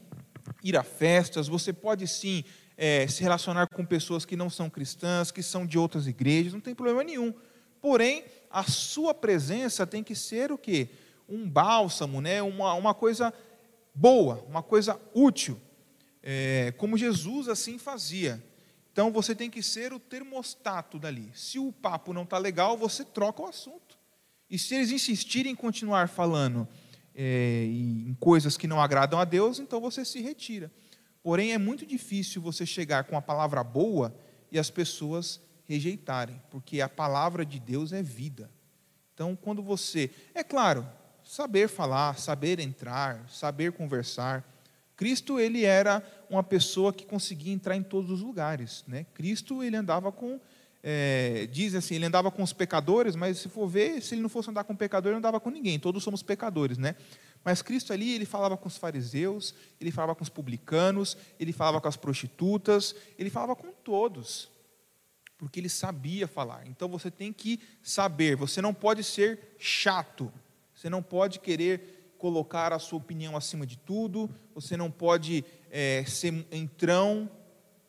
ir 0.63 0.77
a 0.77 0.83
festas, 0.83 1.47
você 1.47 1.71
pode 1.71 2.07
sim 2.07 2.43
é, 2.77 3.07
se 3.07 3.21
relacionar 3.21 3.67
com 3.67 3.85
pessoas 3.85 4.25
que 4.25 4.35
não 4.35 4.49
são 4.49 4.69
cristãs, 4.69 5.31
que 5.31 5.43
são 5.43 5.65
de 5.65 5.77
outras 5.77 6.07
igrejas, 6.07 6.53
não 6.53 6.59
tem 6.59 6.75
problema 6.75 7.03
nenhum. 7.03 7.33
Porém, 7.81 8.23
a 8.49 8.63
sua 8.63 9.13
presença 9.13 9.85
tem 9.85 10.03
que 10.03 10.15
ser 10.15 10.51
o 10.51 10.57
quê? 10.57 10.89
Um 11.27 11.49
bálsamo, 11.49 12.21
né? 12.21 12.41
uma, 12.41 12.73
uma 12.73 12.93
coisa 12.93 13.33
boa, 13.93 14.43
uma 14.47 14.63
coisa 14.63 14.99
útil, 15.13 15.59
é, 16.21 16.73
como 16.77 16.97
Jesus 16.97 17.47
assim 17.47 17.77
fazia. 17.77 18.43
Então 18.91 19.11
você 19.11 19.33
tem 19.33 19.49
que 19.49 19.63
ser 19.63 19.91
o 19.91 19.99
termostato 19.99 20.99
dali. 20.99 21.31
Se 21.33 21.57
o 21.57 21.71
papo 21.71 22.13
não 22.13 22.23
está 22.23 22.37
legal, 22.37 22.77
você 22.77 23.03
troca 23.03 23.41
o 23.41 23.47
assunto. 23.47 23.97
E 24.49 24.57
se 24.57 24.75
eles 24.75 24.91
insistirem 24.91 25.53
em 25.53 25.55
continuar 25.55 26.07
falando 26.07 26.67
é, 27.15 27.65
em 27.65 28.15
coisas 28.19 28.57
que 28.57 28.67
não 28.67 28.81
agradam 28.81 29.19
a 29.19 29.25
Deus, 29.25 29.59
então 29.59 29.79
você 29.79 30.03
se 30.03 30.21
retira. 30.21 30.71
Porém, 31.21 31.53
é 31.53 31.57
muito 31.57 31.85
difícil 31.85 32.41
você 32.41 32.65
chegar 32.65 33.05
com 33.05 33.15
a 33.15 33.21
palavra 33.21 33.63
boa 33.63 34.13
e 34.51 34.59
as 34.59 34.69
pessoas 34.69 35.41
rejeitarem, 35.65 36.41
porque 36.49 36.81
a 36.81 36.89
palavra 36.89 37.45
de 37.45 37.59
Deus 37.59 37.93
é 37.93 38.03
vida. 38.03 38.51
Então, 39.13 39.35
quando 39.35 39.61
você. 39.61 40.11
É 40.33 40.43
claro, 40.43 40.85
saber 41.23 41.69
falar, 41.69 42.17
saber 42.17 42.59
entrar, 42.59 43.27
saber 43.29 43.71
conversar. 43.71 44.43
Cristo, 44.95 45.39
ele 45.39 45.63
era 45.63 46.03
uma 46.29 46.43
pessoa 46.43 46.93
que 46.93 47.05
conseguia 47.05 47.53
entrar 47.53 47.75
em 47.75 47.83
todos 47.83 48.11
os 48.11 48.21
lugares. 48.21 48.83
Né? 48.87 49.05
Cristo, 49.13 49.63
ele 49.63 49.75
andava 49.75 50.11
com. 50.11 50.39
É, 50.85 51.47
diz 51.49 51.73
assim, 51.75 51.95
ele 51.95 52.05
andava 52.05 52.29
com 52.29 52.43
os 52.43 52.51
pecadores, 52.51 53.15
mas 53.15 53.37
se 53.37 53.47
for 53.47 53.65
ver, 53.67 54.01
se 54.01 54.15
ele 54.15 54.21
não 54.21 54.27
fosse 54.27 54.49
andar 54.49 54.65
com 54.65 54.75
pecador, 54.75 55.07
ele 55.09 55.13
não 55.13 55.19
andava 55.19 55.39
com 55.39 55.49
ninguém. 55.49 55.79
Todos 55.79 56.03
somos 56.03 56.21
pecadores, 56.21 56.77
né? 56.77 56.95
Mas 57.43 57.61
Cristo 57.61 57.93
ali, 57.93 58.13
ele 58.13 58.25
falava 58.25 58.57
com 58.57 58.67
os 58.67 58.75
fariseus, 58.77 59.55
ele 59.79 59.91
falava 59.91 60.13
com 60.13 60.23
os 60.23 60.29
publicanos, 60.29 61.17
ele 61.39 61.53
falava 61.53 61.79
com 61.79 61.87
as 61.87 61.95
prostitutas, 61.95 62.95
ele 63.17 63.29
falava 63.29 63.55
com 63.55 63.71
todos, 63.71 64.49
porque 65.37 65.59
ele 65.59 65.69
sabia 65.69 66.27
falar. 66.27 66.67
Então 66.67 66.89
você 66.89 67.09
tem 67.09 67.31
que 67.31 67.59
saber, 67.81 68.35
você 68.35 68.61
não 68.61 68.73
pode 68.73 69.03
ser 69.03 69.55
chato, 69.57 70.31
você 70.73 70.89
não 70.89 71.01
pode 71.01 71.39
querer 71.39 72.13
colocar 72.17 72.71
a 72.71 72.79
sua 72.79 72.99
opinião 72.99 73.35
acima 73.35 73.65
de 73.65 73.77
tudo, 73.77 74.29
você 74.55 74.77
não 74.77 74.89
pode 74.89 75.43
é, 75.69 76.03
ser 76.05 76.45
entrão. 76.51 77.29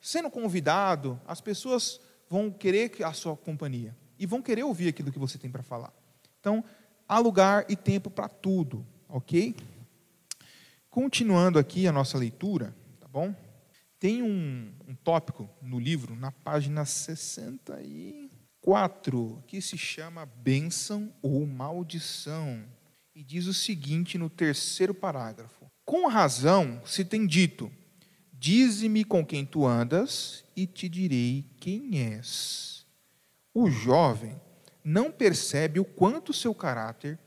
Sendo 0.01 0.29
convidado, 0.29 1.21
as 1.27 1.41
pessoas 1.41 2.01
vão 2.29 2.51
querer 2.51 3.05
a 3.05 3.13
sua 3.13 3.37
companhia 3.37 3.97
e 4.19 4.27
vão 4.27 4.43
querer 4.43 4.63
ouvir 4.63 4.89
aquilo 4.89 5.13
que 5.13 5.19
você 5.19 5.39
tem 5.39 5.51
para 5.51 5.63
falar. 5.63 5.93
Então, 6.41 6.65
há 7.09 7.19
lugar 7.19 7.65
e 7.69 7.77
tempo 7.77 8.11
para 8.11 8.29
tudo. 8.29 8.87
Ok? 9.09 9.57
Continuando 10.91 11.59
aqui 11.59 11.87
a 11.87 11.93
nossa 11.93 12.19
leitura, 12.19 12.75
tá 13.01 13.09
bom? 13.09 13.35
Tem 13.99 14.23
um, 14.23 14.71
um 14.87 14.95
tópico 14.95 15.49
no 15.63 15.81
livro, 15.81 16.15
na 16.15 16.31
página 16.31 16.85
64, 16.85 19.43
que 19.47 19.63
se 19.63 19.79
chama 19.79 20.27
bênção 20.27 21.11
ou 21.23 21.47
maldição. 21.47 22.63
E 23.15 23.23
diz 23.23 23.47
o 23.47 23.55
seguinte 23.55 24.19
no 24.19 24.29
terceiro 24.29 24.93
parágrafo: 24.93 25.71
Com 25.85 26.07
razão 26.07 26.83
se 26.85 27.05
tem 27.05 27.27
dito: 27.27 27.73
Dize-me 28.33 29.05
com 29.05 29.25
quem 29.25 29.47
tu 29.47 29.65
andas, 29.67 30.44
e 30.57 30.67
te 30.67 30.89
direi 30.89 31.45
quem 31.59 31.99
és. 31.99 32.85
O 33.53 33.71
jovem 33.71 34.41
não 34.83 35.11
percebe 35.11 35.81
o 35.81 35.85
quanto 35.85 36.33
seu 36.33 36.55
caráter 36.55 37.19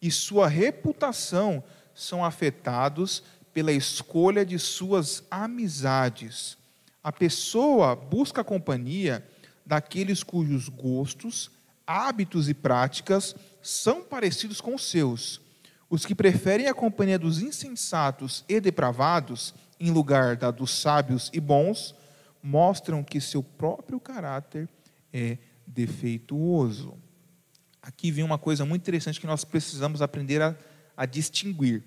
e 0.00 0.10
sua 0.10 0.48
reputação 0.48 1.64
são 1.94 2.24
afetados 2.24 3.22
pela 3.52 3.72
escolha 3.72 4.44
de 4.44 4.58
suas 4.58 5.24
amizades. 5.30 6.58
A 7.02 7.10
pessoa 7.10 7.96
busca 7.96 8.42
a 8.42 8.44
companhia 8.44 9.26
daqueles 9.64 10.22
cujos 10.22 10.68
gostos, 10.68 11.50
hábitos 11.86 12.48
e 12.48 12.54
práticas 12.54 13.34
são 13.62 14.02
parecidos 14.02 14.60
com 14.60 14.74
os 14.74 14.88
seus. 14.90 15.40
Os 15.88 16.04
que 16.04 16.14
preferem 16.14 16.66
a 16.66 16.74
companhia 16.74 17.18
dos 17.18 17.40
insensatos 17.40 18.44
e 18.48 18.60
depravados, 18.60 19.54
em 19.78 19.90
lugar 19.90 20.36
da 20.36 20.50
dos 20.50 20.70
sábios 20.72 21.30
e 21.32 21.40
bons, 21.40 21.94
mostram 22.46 23.02
que 23.02 23.20
seu 23.20 23.42
próprio 23.42 23.98
caráter 23.98 24.68
é 25.12 25.36
defeituoso. 25.66 26.96
Aqui 27.82 28.12
vem 28.12 28.22
uma 28.22 28.38
coisa 28.38 28.64
muito 28.64 28.82
interessante 28.82 29.20
que 29.20 29.26
nós 29.26 29.44
precisamos 29.44 30.00
aprender 30.00 30.40
a, 30.40 30.56
a 30.96 31.04
distinguir. 31.06 31.82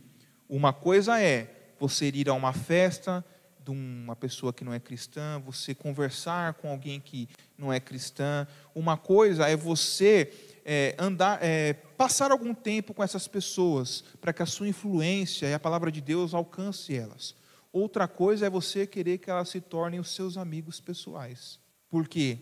Uma 0.50 0.74
coisa 0.74 1.22
é 1.22 1.74
você 1.80 2.10
ir 2.10 2.28
a 2.28 2.34
uma 2.34 2.52
festa 2.52 3.24
de 3.64 3.72
uma 3.72 4.18
pessoa 4.18 4.52
que 4.52 4.66
não 4.66 4.74
é 4.74 4.80
cristã, 4.82 5.40
você 5.40 5.74
conversar 5.74 6.56
com 6.56 6.70
alguém 6.70 7.00
que 7.00 7.30
não 7.58 7.72
é 7.72 7.80
cristã. 7.80 8.46
Uma 8.76 8.98
coisa 8.98 9.48
é 9.48 9.56
você 9.56 10.30
é, 10.66 10.94
andar, 11.00 11.40
é, 11.42 11.72
passar 11.72 12.32
algum 12.32 12.54
tempo 12.54 12.94
com 12.94 13.02
essas 13.02 13.30
pessoas 13.30 14.04
para 14.20 14.34
que 14.34 14.44
a 14.44 14.46
sua 14.46 14.68
influência 14.68 15.48
e 15.48 15.54
a 15.54 15.60
palavra 15.60 15.90
de 15.90 16.02
Deus 16.02 16.34
alcance 16.34 16.94
elas. 16.94 17.39
Outra 17.72 18.08
coisa 18.08 18.48
é 18.48 18.50
você 18.50 18.88
querer 18.88 19.20
que 19.20 19.30
elas 19.30 19.50
se 19.50 19.62
tornem 19.62 20.00
os 20.00 20.10
seus 20.10 20.38
amigos 20.38 20.80
pessoais. 20.80 21.60
Por 21.90 22.08
quê? 22.08 22.40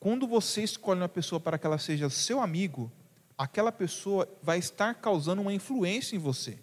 Quando 0.00 0.26
você 0.26 0.62
escolhe 0.62 1.00
uma 1.00 1.08
pessoa 1.08 1.40
para 1.40 1.58
que 1.58 1.66
ela 1.66 1.78
seja 1.78 2.08
seu 2.08 2.40
amigo, 2.40 2.90
aquela 3.36 3.72
pessoa 3.72 4.28
vai 4.42 4.58
estar 4.58 4.94
causando 4.94 5.42
uma 5.42 5.52
influência 5.52 6.16
em 6.16 6.18
você. 6.18 6.58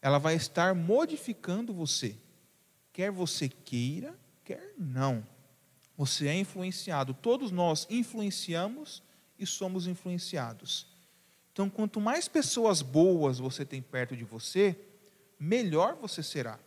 Ela 0.00 0.18
vai 0.18 0.34
estar 0.34 0.74
modificando 0.74 1.72
você. 1.72 2.16
Quer 2.92 3.10
você 3.10 3.48
queira, 3.48 4.18
quer 4.44 4.74
não. 4.78 5.26
Você 5.96 6.26
é 6.26 6.34
influenciado. 6.34 7.14
Todos 7.14 7.50
nós 7.50 7.86
influenciamos 7.90 9.02
e 9.38 9.46
somos 9.46 9.86
influenciados. 9.86 10.86
Então, 11.52 11.70
quanto 11.70 12.00
mais 12.00 12.28
pessoas 12.28 12.82
boas 12.82 13.38
você 13.38 13.64
tem 13.64 13.80
perto 13.80 14.16
de 14.16 14.24
você, 14.24 14.76
melhor 15.38 15.94
você 15.96 16.22
será. 16.22 16.58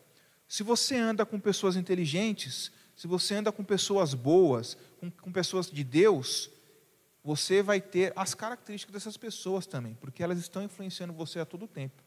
Se 0.47 0.63
você 0.63 0.95
anda 0.95 1.25
com 1.25 1.39
pessoas 1.39 1.75
inteligentes, 1.75 2.71
se 2.95 3.05
você 3.05 3.35
anda 3.35 3.51
com 3.51 3.63
pessoas 3.63 4.13
boas, 4.13 4.77
com, 4.99 5.11
com 5.11 5.31
pessoas 5.31 5.69
de 5.69 5.83
Deus, 5.83 6.49
você 7.23 7.61
vai 7.61 7.81
ter 7.81 8.13
as 8.15 8.33
características 8.33 8.93
dessas 8.93 9.17
pessoas 9.17 9.67
também, 9.67 9.95
porque 9.95 10.23
elas 10.23 10.39
estão 10.39 10.63
influenciando 10.63 11.11
você 11.11 11.39
a 11.39 11.45
todo 11.45 11.67
tempo. 11.67 12.01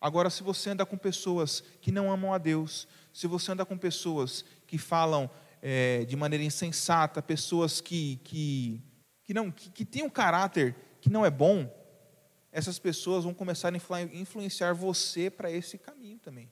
Agora, 0.00 0.28
se 0.28 0.42
você 0.42 0.70
anda 0.70 0.84
com 0.84 0.98
pessoas 0.98 1.62
que 1.80 1.92
não 1.92 2.12
amam 2.12 2.34
a 2.34 2.38
Deus, 2.38 2.88
se 3.12 3.26
você 3.28 3.52
anda 3.52 3.64
com 3.64 3.78
pessoas 3.78 4.44
que 4.66 4.76
falam 4.76 5.30
é, 5.62 6.04
de 6.04 6.16
maneira 6.16 6.44
insensata, 6.44 7.22
pessoas 7.22 7.80
que, 7.80 8.16
que, 8.24 8.82
que, 9.22 9.32
não, 9.32 9.50
que, 9.50 9.70
que 9.70 9.84
têm 9.84 10.02
um 10.02 10.10
caráter 10.10 10.74
que 11.00 11.08
não 11.08 11.24
é 11.24 11.30
bom, 11.30 11.72
essas 12.50 12.78
pessoas 12.78 13.24
vão 13.24 13.32
começar 13.32 13.72
a 13.72 14.02
influenciar 14.12 14.74
você 14.74 15.30
para 15.30 15.50
esse 15.50 15.78
caminho 15.78 16.18
também 16.18 16.50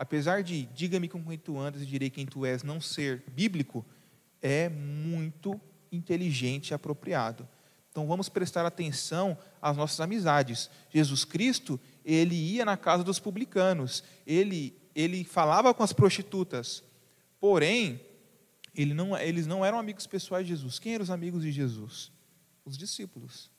apesar 0.00 0.42
de 0.42 0.64
diga-me 0.74 1.10
com 1.10 1.22
quem 1.22 1.36
tu 1.36 1.58
andas 1.58 1.82
e 1.82 1.86
direi 1.86 2.08
quem 2.08 2.24
tu 2.24 2.46
és 2.46 2.62
não 2.62 2.80
ser 2.80 3.22
bíblico, 3.32 3.84
é 4.40 4.66
muito 4.70 5.60
inteligente 5.92 6.70
e 6.70 6.74
apropriado. 6.74 7.46
Então 7.90 8.06
vamos 8.06 8.26
prestar 8.30 8.64
atenção 8.64 9.36
às 9.60 9.76
nossas 9.76 10.00
amizades. 10.00 10.70
Jesus 10.88 11.26
Cristo, 11.26 11.78
ele 12.02 12.34
ia 12.34 12.64
na 12.64 12.78
casa 12.78 13.04
dos 13.04 13.18
publicanos, 13.18 14.02
ele, 14.26 14.74
ele 14.94 15.22
falava 15.22 15.74
com 15.74 15.82
as 15.82 15.92
prostitutas, 15.92 16.82
porém, 17.38 18.00
ele 18.74 18.94
não, 18.94 19.14
eles 19.18 19.46
não 19.46 19.62
eram 19.62 19.78
amigos 19.78 20.06
pessoais 20.06 20.46
de 20.46 20.54
Jesus. 20.54 20.78
Quem 20.78 20.94
eram 20.94 21.02
os 21.02 21.10
amigos 21.10 21.42
de 21.42 21.52
Jesus? 21.52 22.10
Os 22.64 22.78
discípulos. 22.78 23.50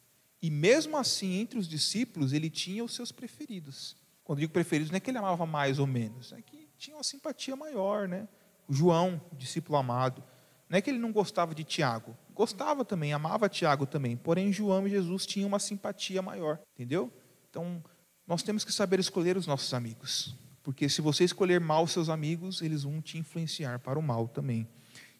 E 0.42 0.50
mesmo 0.50 0.98
assim, 0.98 1.36
entre 1.36 1.60
os 1.60 1.68
discípulos, 1.68 2.34
ele 2.34 2.50
tinha 2.50 2.84
os 2.84 2.96
seus 2.96 3.12
preferidos. 3.12 3.96
Quando 4.32 4.40
digo 4.40 4.54
preferidos, 4.54 4.90
não 4.90 4.96
é 4.96 5.00
que 5.02 5.12
ele 5.12 5.18
amava 5.18 5.46
mais 5.46 5.78
ou 5.78 5.86
menos, 5.86 6.32
é 6.32 6.42
que 6.42 6.70
tinha 6.78 6.96
uma 6.96 7.04
simpatia 7.04 7.54
maior, 7.54 8.08
né? 8.08 8.30
O 8.66 8.74
João, 8.74 9.20
discípulo 9.34 9.78
amado, 9.78 10.24
não 10.70 10.78
é 10.78 10.82
que 10.82 10.90
ele 10.90 11.00
não 11.00 11.12
gostava 11.12 11.54
de 11.54 11.66
Tiago, 11.66 12.16
gostava 12.34 12.86
também, 12.86 13.12
amava 13.12 13.50
Tiago 13.50 13.86
também, 13.86 14.16
porém 14.16 14.54
João 14.54 14.88
e 14.88 14.90
Jesus 14.90 15.26
tinham 15.26 15.50
uma 15.50 15.60
simpatia 15.60 16.22
maior, 16.22 16.62
entendeu? 16.74 17.12
Então, 17.50 17.84
nós 18.26 18.42
temos 18.42 18.64
que 18.64 18.72
saber 18.72 19.02
escolher 19.02 19.36
os 19.36 19.46
nossos 19.46 19.74
amigos, 19.74 20.34
porque 20.64 20.88
se 20.88 21.02
você 21.02 21.26
escolher 21.26 21.60
mal 21.60 21.86
seus 21.86 22.08
amigos, 22.08 22.62
eles 22.62 22.84
vão 22.84 23.02
te 23.02 23.18
influenciar 23.18 23.80
para 23.80 24.00
o 24.00 24.02
mal 24.02 24.30
também. 24.30 24.66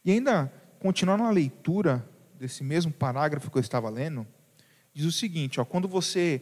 E 0.06 0.12
ainda, 0.12 0.50
continuando 0.80 1.26
na 1.26 1.32
leitura 1.32 2.08
desse 2.40 2.64
mesmo 2.64 2.94
parágrafo 2.94 3.52
que 3.52 3.58
eu 3.58 3.62
estava 3.62 3.90
lendo, 3.90 4.26
diz 4.94 5.04
o 5.04 5.12
seguinte: 5.12 5.60
ó, 5.60 5.66
quando 5.66 5.86
você 5.86 6.42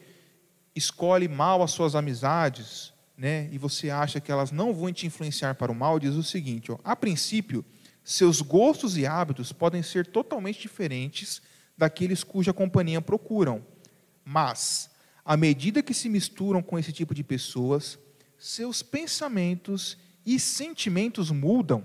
escolhe 0.80 1.28
mal 1.28 1.62
as 1.62 1.72
suas 1.72 1.94
amizades, 1.94 2.92
né, 3.16 3.50
e 3.52 3.58
você 3.58 3.90
acha 3.90 4.20
que 4.20 4.32
elas 4.32 4.50
não 4.50 4.74
vão 4.74 4.92
te 4.92 5.06
influenciar 5.06 5.54
para 5.56 5.72
o 5.72 5.76
mal, 5.76 6.00
diz 6.00 6.16
o 6.16 6.24
seguinte: 6.24 6.72
ó, 6.72 6.80
a 6.84 6.96
princípio, 6.96 7.64
seus 8.04 8.42
gostos 8.42 8.98
e 8.98 9.06
hábitos 9.06 9.52
podem 9.52 9.84
ser 9.84 10.08
totalmente 10.08 10.62
diferentes 10.62 11.42
daqueles 11.78 12.24
cuja 12.24 12.54
companhia 12.54 13.02
procuram. 13.02 13.64
Mas, 14.24 14.90
à 15.24 15.38
medida 15.38 15.84
que 15.84 15.94
se 15.94 16.10
misturam 16.10 16.62
com 16.62 16.80
esse 16.80 16.92
tipo 16.92 17.14
de 17.14 17.24
pessoas, 17.24 18.00
seus 18.38 18.82
pensamentos 18.82 19.98
e 20.26 20.40
sentimentos 20.40 21.30
mudam. 21.30 21.84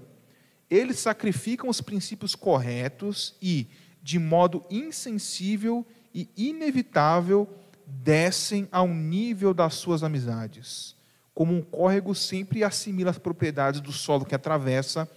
Eles 0.71 0.99
sacrificam 0.99 1.69
os 1.69 1.81
princípios 1.81 2.35
corretos 2.35 3.35
e, 3.41 3.69
de 4.03 4.19
modo 4.19 4.65
insensível 4.71 5.87
e 6.15 6.29
inevitável, 6.37 7.49
descem 7.87 8.69
ao 8.71 8.88
nível 8.88 9.53
das 9.53 9.75
suas 9.75 10.03
amizades. 10.03 10.97
Como 11.35 11.53
um 11.53 11.62
córrego 11.62 12.14
sempre 12.14 12.62
assimila 12.62 13.11
as 13.11 13.19
propriedades 13.19 13.81
do 13.81 13.93
solo 13.93 14.25
que 14.25 14.35
atravessa, 14.35 15.09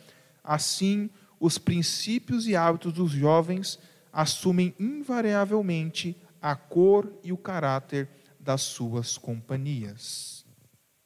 assim 0.44 1.10
os 1.40 1.58
princípios 1.58 2.48
e 2.48 2.56
hábitos 2.56 2.94
dos 2.94 3.12
jovens 3.12 3.78
assumem 4.12 4.74
invariavelmente 4.80 6.16
a 6.42 6.56
cor 6.56 7.12
e 7.24 7.32
o 7.32 7.38
caráter 7.38 8.10
das 8.40 8.62
suas 8.62 9.18
companhias. 9.18 10.46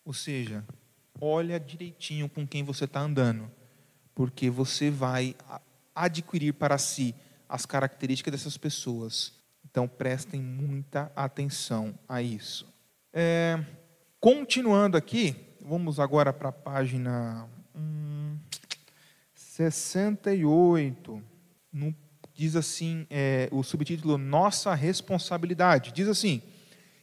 Ou 0.06 0.14
seja, 0.14 0.64
olha 1.20 1.60
direitinho 1.60 2.30
com 2.30 2.48
quem 2.48 2.64
você 2.64 2.86
está 2.86 3.02
andando, 3.02 3.50
porque 4.16 4.50
você 4.50 4.90
vai 4.90 5.36
adquirir 5.94 6.54
para 6.54 6.78
si 6.78 7.14
as 7.50 7.66
características 7.66 8.32
dessas 8.32 8.58
pessoas. 8.58 9.34
Então 9.72 9.88
prestem 9.88 10.42
muita 10.42 11.10
atenção 11.16 11.98
a 12.08 12.22
isso. 12.22 12.68
É, 13.14 13.58
continuando 14.20 14.98
aqui, 14.98 15.34
vamos 15.62 15.98
agora 15.98 16.34
para 16.34 16.50
a 16.50 16.52
página 16.52 17.48
hum, 17.74 18.38
68. 19.34 21.24
No, 21.72 21.96
diz 22.34 22.58
assim, 22.58 23.08
é, 23.10 23.48
o 23.50 23.64
subtítulo 23.64 24.18
Nossa 24.18 24.76
Responsabilidade. 24.76 25.94
Diz 25.94 26.10
assim: 26.10 26.42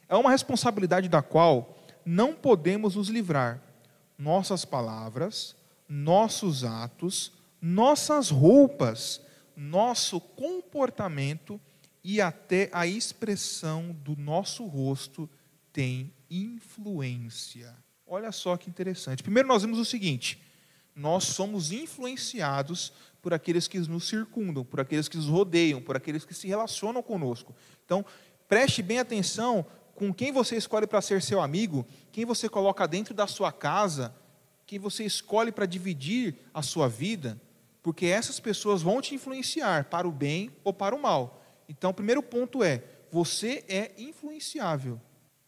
é 0.07 0.15
uma 0.15 0.31
responsabilidade 0.31 1.09
da 1.09 1.23
qual 1.23 1.79
não 2.05 2.35
podemos 2.35 2.97
nos 2.97 3.09
livrar. 3.09 3.63
Nossas 4.19 4.67
palavras, 4.67 5.57
nossos 5.89 6.65
atos, 6.65 7.33
nossas 7.63 8.29
roupas, 8.29 9.23
nosso 9.57 10.21
comportamento 10.21 11.59
e 12.11 12.23
até 12.23 12.71
a 12.73 12.87
expressão 12.87 13.95
do 14.03 14.17
nosso 14.17 14.65
rosto 14.65 15.29
tem 15.71 16.11
influência. 16.31 17.77
Olha 18.07 18.33
só 18.33 18.57
que 18.57 18.71
interessante. 18.71 19.23
Primeiro, 19.23 19.47
nós 19.47 19.61
vimos 19.61 19.79
o 19.79 19.85
seguinte: 19.85 20.41
nós 20.97 21.25
somos 21.25 21.71
influenciados 21.71 22.95
por 23.21 23.35
aqueles 23.35 23.69
que 23.69 23.79
nos 23.81 24.09
circundam, 24.09 24.65
por 24.65 24.81
aqueles 24.81 25.07
que 25.07 25.19
nos 25.19 25.27
rodeiam, 25.27 25.83
por 25.83 25.99
aqueles 25.99 26.25
que 26.25 26.33
se 26.33 26.49
relacionam 26.49 27.03
conosco. 27.03 27.55
Então, 27.85 28.03
preste 28.49 28.83
bem 28.83 28.99
atenção 28.99 29.67
com 29.95 30.11
quem 30.11 30.33
você 30.33 30.57
escolhe 30.57 30.87
para 30.87 31.03
ser 31.03 31.21
seu 31.21 31.43
amigo, 31.43 31.87
quem 32.11 32.25
você 32.25 32.49
coloca 32.49 32.89
dentro 32.89 33.13
da 33.13 33.27
sua 33.27 33.53
casa, 33.53 34.15
quem 34.67 34.79
você 34.79 35.05
escolhe 35.05 35.53
para 35.53 35.67
dividir 35.67 36.37
a 36.55 36.63
sua 36.63 36.89
vida, 36.89 37.39
porque 37.83 38.07
essas 38.07 38.41
pessoas 38.41 38.81
vão 38.81 39.03
te 39.03 39.15
influenciar 39.15 39.85
para 39.91 40.09
o 40.09 40.11
bem 40.11 40.51
ou 40.65 40.73
para 40.73 40.97
o 40.97 41.03
mal. 41.03 41.38
Então, 41.69 41.91
o 41.91 41.95
primeiro 41.95 42.23
ponto 42.23 42.65
é: 42.65 42.83
você 43.11 43.65
é 43.69 43.93
influenciável, 43.99 45.01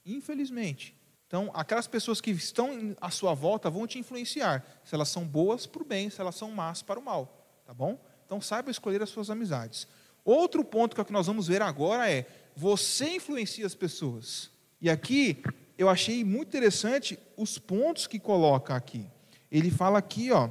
infelizmente. 0.04 0.96
Então, 1.26 1.50
aquelas 1.54 1.86
pessoas 1.86 2.20
que 2.20 2.30
estão 2.32 2.96
à 3.00 3.10
sua 3.10 3.34
volta 3.34 3.70
vão 3.70 3.86
te 3.86 3.98
influenciar, 3.98 4.64
se 4.84 4.94
elas 4.94 5.08
são 5.08 5.24
boas 5.24 5.64
para 5.64 5.82
o 5.82 5.86
bem, 5.86 6.10
se 6.10 6.20
elas 6.20 6.34
são 6.34 6.50
más 6.50 6.82
para 6.82 6.98
o 6.98 7.02
mal, 7.04 7.62
tá 7.64 7.72
bom? 7.72 7.98
Então, 8.26 8.40
saiba 8.40 8.70
escolher 8.70 9.00
as 9.02 9.10
suas 9.10 9.30
amizades. 9.30 9.86
Outro 10.24 10.64
ponto 10.64 10.94
que, 10.94 11.00
é 11.00 11.02
o 11.02 11.04
que 11.04 11.12
nós 11.12 11.26
vamos 11.26 11.46
ver 11.46 11.62
agora 11.62 12.10
é 12.10 12.26
você 12.56 13.16
influencia 13.16 13.64
as 13.64 13.74
pessoas. 13.74 14.50
E 14.80 14.90
aqui 14.90 15.42
eu 15.78 15.88
achei 15.88 16.24
muito 16.24 16.48
interessante 16.48 17.18
os 17.36 17.58
pontos 17.58 18.06
que 18.06 18.18
coloca 18.18 18.74
aqui. 18.74 19.06
Ele 19.50 19.70
fala 19.70 19.98
aqui, 19.98 20.30
ó, 20.30 20.50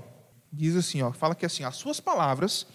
diz 0.51 0.75
assim, 0.75 1.01
ó, 1.01 1.11
fala 1.11 1.35
que 1.35 1.45
assim, 1.45 1.63
as 1.63 1.75
suas 1.75 1.99
palavras, 1.99 2.65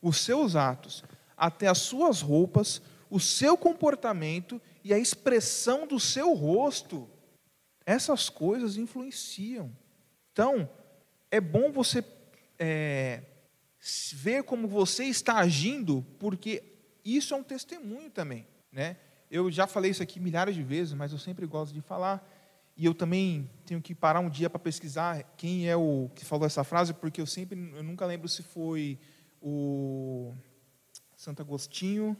os 0.00 0.18
seus 0.18 0.56
atos, 0.56 1.04
até 1.38 1.68
as 1.68 1.78
suas 1.78 2.20
roupas, 2.20 2.82
o 3.08 3.20
seu 3.20 3.56
comportamento 3.56 4.60
e 4.82 4.92
a 4.92 4.98
expressão 4.98 5.86
do 5.86 6.00
seu 6.00 6.34
rosto, 6.34 7.08
essas 7.86 8.28
coisas 8.28 8.76
influenciam. 8.76 9.70
Então, 10.32 10.68
é 11.30 11.40
bom 11.40 11.70
você 11.70 12.04
é, 12.58 13.22
ver 14.12 14.42
como 14.42 14.66
você 14.66 15.04
está 15.04 15.38
agindo, 15.38 16.04
porque 16.18 16.62
isso 17.04 17.32
é 17.32 17.36
um 17.36 17.42
testemunho 17.42 18.10
também. 18.10 18.46
Né? 18.70 18.96
Eu 19.30 19.50
já 19.50 19.66
falei 19.66 19.90
isso 19.90 20.02
aqui 20.02 20.18
milhares 20.18 20.54
de 20.54 20.62
vezes, 20.62 20.94
mas 20.94 21.12
eu 21.12 21.18
sempre 21.18 21.46
gosto 21.46 21.72
de 21.72 21.80
falar. 21.80 22.26
E 22.76 22.84
eu 22.84 22.94
também 22.94 23.50
tenho 23.64 23.80
que 23.80 23.94
parar 23.94 24.20
um 24.20 24.30
dia 24.30 24.48
para 24.48 24.58
pesquisar 24.58 25.22
quem 25.36 25.68
é 25.68 25.76
o 25.76 26.10
que 26.14 26.24
falou 26.24 26.46
essa 26.46 26.62
frase, 26.62 26.94
porque 26.94 27.20
eu 27.20 27.26
sempre, 27.26 27.58
eu 27.74 27.82
nunca 27.82 28.06
lembro 28.06 28.28
se 28.28 28.42
foi 28.42 28.98
o 29.40 30.32
Santo 31.18 31.42
Agostinho 31.42 32.16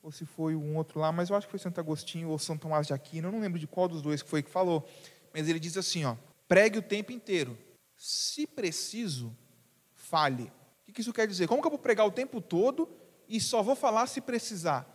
ou 0.00 0.12
se 0.12 0.24
foi 0.24 0.54
um 0.54 0.76
outro 0.76 1.00
lá, 1.00 1.10
mas 1.10 1.28
eu 1.28 1.34
acho 1.34 1.48
que 1.48 1.50
foi 1.50 1.58
Santo 1.58 1.80
Agostinho 1.80 2.28
ou 2.28 2.38
São 2.38 2.56
Tomás 2.56 2.86
de 2.86 2.92
Aquino, 2.94 3.26
eu 3.26 3.32
não 3.32 3.40
lembro 3.40 3.58
de 3.58 3.66
qual 3.66 3.88
dos 3.88 4.00
dois 4.00 4.22
que 4.22 4.30
foi 4.30 4.44
que 4.44 4.48
falou, 4.48 4.88
mas 5.34 5.48
ele 5.48 5.58
diz 5.58 5.76
assim, 5.76 6.04
ó, 6.04 6.14
pregue 6.46 6.78
o 6.78 6.82
tempo 6.82 7.10
inteiro. 7.10 7.58
Se 7.96 8.46
preciso, 8.46 9.36
fale. 9.92 10.52
O 10.86 10.92
que 10.92 11.00
isso 11.00 11.12
quer 11.12 11.26
dizer? 11.26 11.48
Como 11.48 11.60
que 11.60 11.66
eu 11.66 11.70
vou 11.70 11.80
pregar 11.80 12.06
o 12.06 12.12
tempo 12.12 12.40
todo 12.40 12.88
e 13.28 13.40
só 13.40 13.60
vou 13.60 13.74
falar 13.74 14.06
se 14.06 14.20
precisar? 14.20 14.86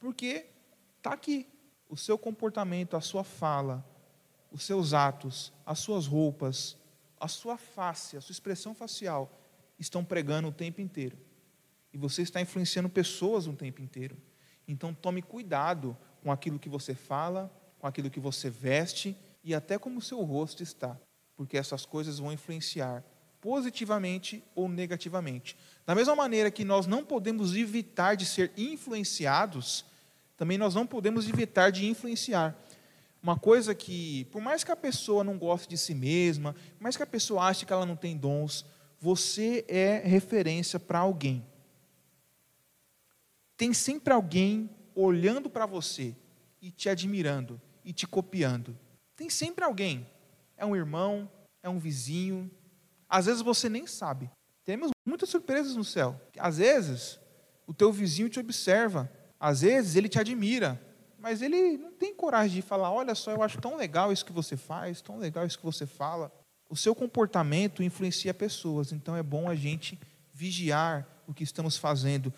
Porque 0.00 0.46
está 0.96 1.12
aqui. 1.12 1.46
O 1.90 1.96
seu 1.96 2.16
comportamento, 2.16 2.96
a 2.96 3.02
sua 3.02 3.22
fala, 3.22 3.84
os 4.50 4.62
seus 4.62 4.94
atos, 4.94 5.52
as 5.64 5.78
suas 5.78 6.06
roupas, 6.06 6.76
a 7.20 7.28
sua 7.28 7.58
face, 7.58 8.16
a 8.16 8.20
sua 8.22 8.32
expressão 8.32 8.74
facial 8.74 9.30
estão 9.78 10.02
pregando 10.02 10.48
o 10.48 10.52
tempo 10.52 10.80
inteiro. 10.80 11.27
E 11.92 11.98
você 11.98 12.22
está 12.22 12.40
influenciando 12.40 12.88
pessoas 12.88 13.46
o 13.46 13.52
tempo 13.52 13.80
inteiro. 13.80 14.16
Então 14.66 14.92
tome 14.92 15.22
cuidado 15.22 15.96
com 16.22 16.30
aquilo 16.30 16.58
que 16.58 16.68
você 16.68 16.94
fala, 16.94 17.50
com 17.78 17.86
aquilo 17.86 18.10
que 18.10 18.20
você 18.20 18.50
veste 18.50 19.16
e 19.42 19.54
até 19.54 19.78
como 19.78 19.98
o 19.98 20.02
seu 20.02 20.20
rosto 20.22 20.62
está, 20.62 20.98
porque 21.36 21.56
essas 21.56 21.86
coisas 21.86 22.18
vão 22.18 22.32
influenciar 22.32 23.04
positivamente 23.40 24.42
ou 24.54 24.68
negativamente. 24.68 25.56
Da 25.86 25.94
mesma 25.94 26.14
maneira 26.14 26.50
que 26.50 26.64
nós 26.64 26.86
não 26.86 27.04
podemos 27.04 27.54
evitar 27.54 28.16
de 28.16 28.26
ser 28.26 28.52
influenciados, 28.56 29.84
também 30.36 30.58
nós 30.58 30.74
não 30.74 30.86
podemos 30.86 31.28
evitar 31.28 31.70
de 31.70 31.86
influenciar. 31.86 32.56
Uma 33.22 33.38
coisa 33.38 33.74
que, 33.74 34.24
por 34.26 34.40
mais 34.40 34.62
que 34.62 34.70
a 34.70 34.76
pessoa 34.76 35.24
não 35.24 35.38
goste 35.38 35.68
de 35.68 35.76
si 35.76 35.94
mesma, 35.94 36.52
por 36.52 36.82
mais 36.82 36.96
que 36.96 37.02
a 37.02 37.06
pessoa 37.06 37.44
ache 37.44 37.66
que 37.66 37.72
ela 37.72 37.86
não 37.86 37.96
tem 37.96 38.16
dons, 38.16 38.64
você 39.00 39.64
é 39.68 39.98
referência 40.04 40.78
para 40.78 41.00
alguém. 41.00 41.44
Tem 43.58 43.74
sempre 43.74 44.14
alguém 44.14 44.70
olhando 44.94 45.50
para 45.50 45.66
você 45.66 46.16
e 46.62 46.70
te 46.70 46.88
admirando 46.88 47.60
e 47.84 47.92
te 47.92 48.06
copiando. 48.06 48.74
Tem 49.16 49.28
sempre 49.28 49.64
alguém. 49.64 50.08
É 50.56 50.64
um 50.64 50.76
irmão, 50.76 51.30
é 51.62 51.68
um 51.68 51.78
vizinho, 51.78 52.50
às 53.08 53.26
vezes 53.26 53.42
você 53.42 53.68
nem 53.68 53.86
sabe. 53.86 54.30
Temos 54.64 54.90
muitas 55.04 55.28
surpresas 55.28 55.74
no 55.74 55.84
céu. 55.84 56.20
Às 56.38 56.58
vezes, 56.58 57.18
o 57.66 57.74
teu 57.74 57.92
vizinho 57.92 58.28
te 58.28 58.38
observa. 58.38 59.10
Às 59.40 59.62
vezes, 59.62 59.96
ele 59.96 60.08
te 60.08 60.20
admira. 60.20 60.80
Mas 61.18 61.42
ele 61.42 61.76
não 61.76 61.92
tem 61.92 62.14
coragem 62.14 62.60
de 62.60 62.62
falar: 62.62 62.92
olha 62.92 63.14
só, 63.14 63.32
eu 63.32 63.42
acho 63.42 63.60
tão 63.60 63.76
legal 63.76 64.12
isso 64.12 64.24
que 64.24 64.32
você 64.32 64.56
faz, 64.56 65.00
tão 65.00 65.18
legal 65.18 65.44
isso 65.44 65.58
que 65.58 65.64
você 65.64 65.84
fala. 65.84 66.30
O 66.70 66.76
seu 66.76 66.94
comportamento 66.94 67.82
influencia 67.82 68.32
pessoas, 68.32 68.92
então 68.92 69.16
é 69.16 69.22
bom 69.22 69.48
a 69.48 69.54
gente 69.56 69.98
vigiar 70.32 71.08
o 71.26 71.34
que 71.34 71.42
estamos 71.42 71.76
fazendo. 71.76 72.32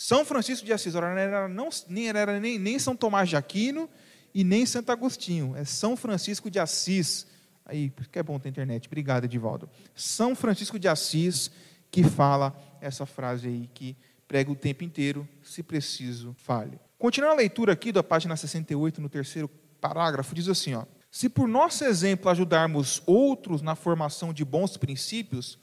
São 0.00 0.24
Francisco 0.24 0.64
de 0.64 0.72
Assis, 0.72 0.94
não 0.94 1.02
era, 1.02 1.48
não, 1.48 1.68
nem, 1.88 2.08
era 2.08 2.38
nem, 2.38 2.56
nem 2.56 2.78
São 2.78 2.94
Tomás 2.94 3.28
de 3.28 3.34
Aquino 3.34 3.90
e 4.32 4.44
nem 4.44 4.64
Santo 4.64 4.92
Agostinho, 4.92 5.56
é 5.56 5.64
São 5.64 5.96
Francisco 5.96 6.48
de 6.48 6.60
Assis 6.60 7.26
Aí, 7.68 7.92
que 8.10 8.18
é 8.18 8.22
bom 8.22 8.38
ter 8.38 8.48
internet. 8.48 8.86
Obrigado, 8.86 9.24
Edivaldo. 9.24 9.68
São 9.94 10.34
Francisco 10.34 10.78
de 10.78 10.88
Assis 10.88 11.50
que 11.90 12.02
fala 12.02 12.56
essa 12.80 13.04
frase 13.04 13.46
aí, 13.46 13.68
que 13.74 13.94
prega 14.26 14.50
o 14.50 14.56
tempo 14.56 14.84
inteiro, 14.84 15.28
se 15.42 15.62
preciso, 15.62 16.34
fale. 16.38 16.80
Continuando 16.98 17.34
a 17.34 17.38
leitura 17.38 17.72
aqui 17.72 17.92
da 17.92 18.02
página 18.02 18.36
68, 18.36 19.00
no 19.00 19.08
terceiro 19.08 19.48
parágrafo, 19.80 20.34
diz 20.34 20.48
assim, 20.48 20.74
ó. 20.74 20.84
Se 21.10 21.28
por 21.28 21.46
nosso 21.46 21.84
exemplo 21.84 22.30
ajudarmos 22.30 23.02
outros 23.06 23.60
na 23.60 23.74
formação 23.74 24.32
de 24.32 24.44
bons 24.44 24.76
princípios, 24.76 25.58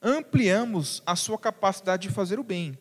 ampliamos 0.00 1.02
a 1.04 1.16
sua 1.16 1.38
capacidade 1.38 2.08
de 2.08 2.14
fazer 2.14 2.38
o 2.38 2.44
bem. 2.44 2.78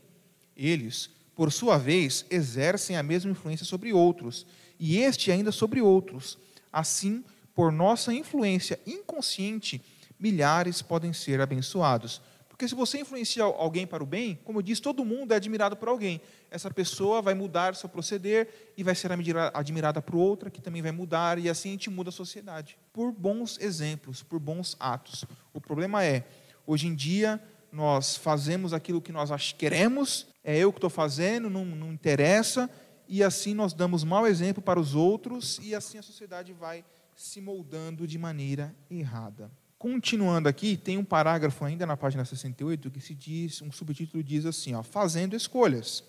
Eles, 0.58 1.10
por 1.36 1.52
sua 1.52 1.78
vez, 1.78 2.26
exercem 2.32 2.98
a 2.98 3.04
mesma 3.04 3.32
influência 3.32 3.66
sobre 3.66 3.94
outros, 3.94 4.46
e 4.80 4.98
este 4.98 5.32
ainda 5.32 5.52
sobre 5.52 5.82
outros. 5.82 6.38
Assim, 6.74 7.24
por 7.54 7.72
nossa 7.72 8.14
influência 8.14 8.80
inconsciente, 8.86 9.82
milhares 10.20 10.82
podem 10.82 11.14
ser 11.14 11.40
abençoados. 11.40 12.22
Porque 12.58 12.68
se 12.68 12.74
você 12.74 13.00
influencia 13.02 13.44
alguém 13.44 13.86
para 13.86 14.02
o 14.02 14.06
bem, 14.06 14.40
como 14.44 14.58
eu 14.58 14.64
disse, 14.64 14.82
todo 14.82 15.06
mundo 15.06 15.32
é 15.32 15.36
admirado 15.36 15.78
por 15.78 15.88
alguém. 15.88 16.20
Essa 16.50 16.72
pessoa 16.72 17.22
vai 17.22 17.36
mudar 17.36 17.76
seu 17.76 17.88
proceder 17.88 18.72
e 18.76 18.82
vai 18.82 18.96
ser 18.96 19.12
admirada 19.54 20.02
por 20.02 20.16
outra, 20.16 20.50
que 20.50 20.60
também 20.60 20.82
vai 20.82 20.92
mudar, 20.92 21.38
e 21.38 21.52
assim 21.52 21.70
a 21.70 21.72
gente 21.74 21.92
muda 21.92 22.10
a 22.10 22.12
sociedade. 22.12 22.76
Por 22.92 23.12
bons 23.12 23.60
exemplos, 23.60 24.24
por 24.24 24.40
bons 24.40 24.76
atos. 24.80 25.24
O 25.54 25.62
problema 25.62 26.04
é, 26.04 26.26
hoje 26.66 26.88
em 26.88 26.96
dia, 26.96 27.40
nós 27.72 28.16
fazemos 28.16 28.74
aquilo 28.74 29.02
que 29.02 29.12
nós 29.12 29.30
queremos, 29.54 30.28
é 30.44 30.58
eu 30.58 30.72
que 30.72 30.78
estou 30.78 30.90
fazendo, 30.90 31.50
não, 31.50 31.66
não 31.66 31.92
interessa, 31.92 32.70
e 33.08 33.24
assim 33.24 33.54
nós 33.54 33.74
damos 33.74 34.04
mau 34.04 34.26
exemplo 34.28 34.62
para 34.62 34.80
os 34.80 34.96
outros, 34.96 35.60
e 35.62 35.76
assim 35.76 35.98
a 35.98 36.04
sociedade 36.04 36.54
vai 36.54 36.84
se 37.16 37.42
moldando 37.42 38.08
de 38.08 38.18
maneira 38.18 38.76
errada. 38.90 39.52
Continuando 39.80 40.50
aqui, 40.50 40.76
tem 40.76 40.98
um 40.98 41.04
parágrafo 41.04 41.64
ainda 41.64 41.86
na 41.86 41.96
página 41.96 42.26
68 42.26 42.90
que 42.90 43.00
se 43.00 43.14
diz, 43.14 43.62
um 43.62 43.72
subtítulo 43.72 44.24
diz 44.24 44.46
assim, 44.46 44.74
ó, 44.74 44.82
fazendo 44.82 45.36
escolhas. 45.36 46.04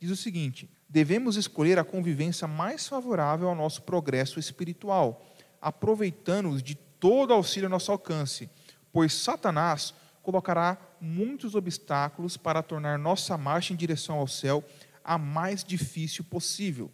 Diz 0.00 0.10
o 0.10 0.16
seguinte: 0.16 0.68
devemos 0.88 1.36
escolher 1.36 1.78
a 1.78 1.84
convivência 1.84 2.48
mais 2.48 2.88
favorável 2.88 3.48
ao 3.48 3.54
nosso 3.54 3.82
progresso 3.82 4.38
espiritual, 4.38 5.24
aproveitando-nos 5.60 6.62
de 6.62 6.74
todo 6.74 7.32
auxílio 7.32 7.66
ao 7.66 7.70
nosso 7.70 7.92
alcance, 7.92 8.50
pois 8.92 9.12
Satanás 9.12 9.94
colocará 10.22 10.76
muitos 11.04 11.54
obstáculos 11.54 12.36
para 12.36 12.62
tornar 12.62 12.98
nossa 12.98 13.36
marcha 13.36 13.72
em 13.72 13.76
direção 13.76 14.16
ao 14.16 14.26
céu 14.26 14.64
a 15.04 15.18
mais 15.18 15.62
difícil 15.62 16.24
possível. 16.24 16.90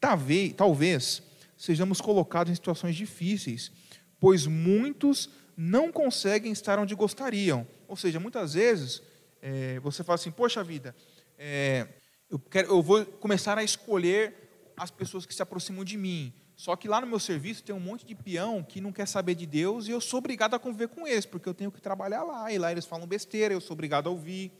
Talvez, 0.00 0.52
talvez 0.52 1.22
sejamos 1.56 2.00
colocados 2.00 2.52
em 2.52 2.54
situações 2.54 2.94
difíceis, 2.94 3.72
pois 4.20 4.46
muitos 4.46 5.28
não 5.56 5.90
conseguem 5.90 6.52
estar 6.52 6.78
onde 6.78 6.94
gostariam. 6.94 7.66
Ou 7.88 7.96
seja, 7.96 8.20
muitas 8.20 8.54
vezes 8.54 9.02
é, 9.42 9.80
você 9.80 10.04
fala 10.04 10.14
assim: 10.14 10.30
Poxa 10.30 10.62
vida, 10.62 10.94
é, 11.36 11.88
eu, 12.30 12.38
quero, 12.38 12.68
eu 12.68 12.80
vou 12.80 13.04
começar 13.04 13.58
a 13.58 13.64
escolher 13.64 14.72
as 14.76 14.90
pessoas 14.90 15.26
que 15.26 15.34
se 15.34 15.42
aproximam 15.42 15.84
de 15.84 15.96
mim. 15.96 16.32
Só 16.58 16.74
que 16.74 16.88
lá 16.88 17.00
no 17.00 17.06
meu 17.06 17.20
serviço 17.20 17.62
tem 17.62 17.72
um 17.72 17.78
monte 17.78 18.04
de 18.04 18.16
peão 18.16 18.64
que 18.64 18.80
não 18.80 18.90
quer 18.90 19.06
saber 19.06 19.36
de 19.36 19.46
Deus 19.46 19.86
e 19.86 19.92
eu 19.92 20.00
sou 20.00 20.18
obrigado 20.18 20.54
a 20.54 20.58
conviver 20.58 20.88
com 20.88 21.06
eles, 21.06 21.24
porque 21.24 21.48
eu 21.48 21.54
tenho 21.54 21.70
que 21.70 21.80
trabalhar 21.80 22.24
lá. 22.24 22.52
E 22.52 22.58
lá 22.58 22.72
eles 22.72 22.84
falam 22.84 23.06
besteira, 23.06 23.54
eu 23.54 23.60
sou 23.60 23.74
obrigado 23.74 24.08
a 24.08 24.10
ouvir. 24.10 24.50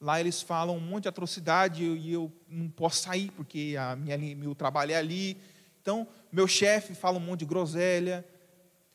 Lá 0.00 0.18
eles 0.18 0.40
falam 0.40 0.78
um 0.78 0.80
monte 0.80 1.02
de 1.02 1.08
atrocidade 1.10 1.84
e 1.84 2.10
eu 2.10 2.32
não 2.48 2.70
posso 2.70 3.02
sair, 3.02 3.30
porque 3.32 3.76
a 3.78 3.94
minha, 3.94 4.16
meu 4.34 4.54
trabalho 4.54 4.92
é 4.92 4.96
ali. 4.96 5.36
Então, 5.82 6.08
meu 6.32 6.48
chefe 6.48 6.94
fala 6.94 7.18
um 7.18 7.20
monte 7.20 7.40
de 7.40 7.44
groselha. 7.44 8.24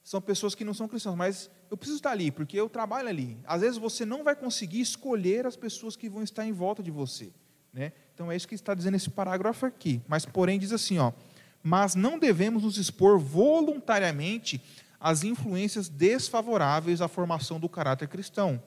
São 0.04 0.20
pessoas 0.20 0.56
que 0.56 0.66
não 0.66 0.74
são 0.74 0.88
cristãos, 0.88 1.16
mas 1.16 1.48
eu 1.70 1.78
preciso 1.78 2.00
estar 2.00 2.10
ali, 2.10 2.32
porque 2.32 2.60
eu 2.60 2.68
trabalho 2.68 3.08
ali. 3.08 3.38
Às 3.46 3.62
vezes 3.62 3.78
você 3.78 4.04
não 4.04 4.24
vai 4.24 4.36
conseguir 4.36 4.82
escolher 4.82 5.46
as 5.46 5.56
pessoas 5.56 5.96
que 5.96 6.10
vão 6.10 6.24
estar 6.24 6.44
em 6.44 6.52
volta 6.52 6.82
de 6.82 6.90
você. 6.90 7.32
Né? 7.72 7.94
Então 8.16 8.32
é 8.32 8.36
isso 8.36 8.48
que 8.48 8.56
está 8.56 8.74
dizendo 8.74 8.96
esse 8.96 9.12
parágrafo 9.12 9.68
aqui. 9.68 10.02
Mas, 10.08 10.26
porém, 10.26 10.58
diz 10.58 10.74
assim: 10.74 10.98
ó, 10.98 11.12
mas 11.64 11.96
não 11.96 12.18
devemos 12.18 12.64
nos 12.64 12.78
expor 12.78 13.20
voluntariamente 13.20 14.62
às 15.00 15.24
influências 15.24 15.90
desfavoráveis 15.90 17.02
à 17.02 17.08
formação 17.08 17.60
do 17.60 17.70
caráter 17.70 18.08
cristão. 18.08 18.62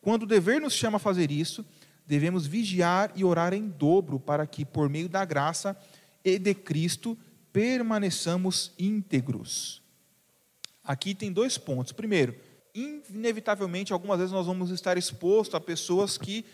Quando 0.00 0.22
o 0.22 0.26
dever 0.26 0.60
nos 0.60 0.72
chama 0.72 0.96
a 0.96 1.00
fazer 1.00 1.30
isso, 1.30 1.64
devemos 2.06 2.46
vigiar 2.46 3.12
e 3.14 3.24
orar 3.24 3.52
em 3.52 3.68
dobro 3.68 4.18
para 4.18 4.46
que, 4.46 4.64
por 4.64 4.88
meio 4.88 5.08
da 5.08 5.24
graça 5.24 5.76
e 6.24 6.38
de 6.38 6.54
Cristo, 6.54 7.16
permaneçamos 7.52 8.72
íntegros. 8.78 9.82
Aqui 10.82 11.14
tem 11.14 11.32
dois 11.32 11.58
pontos. 11.58 11.92
Primeiro, 11.92 12.34
inevitavelmente, 12.74 13.92
algumas 13.92 14.18
vezes 14.18 14.32
nós 14.32 14.46
vamos 14.46 14.70
estar 14.70 14.96
expostos 14.96 15.54
a 15.54 15.60
pessoas 15.60 16.16
que 16.16 16.44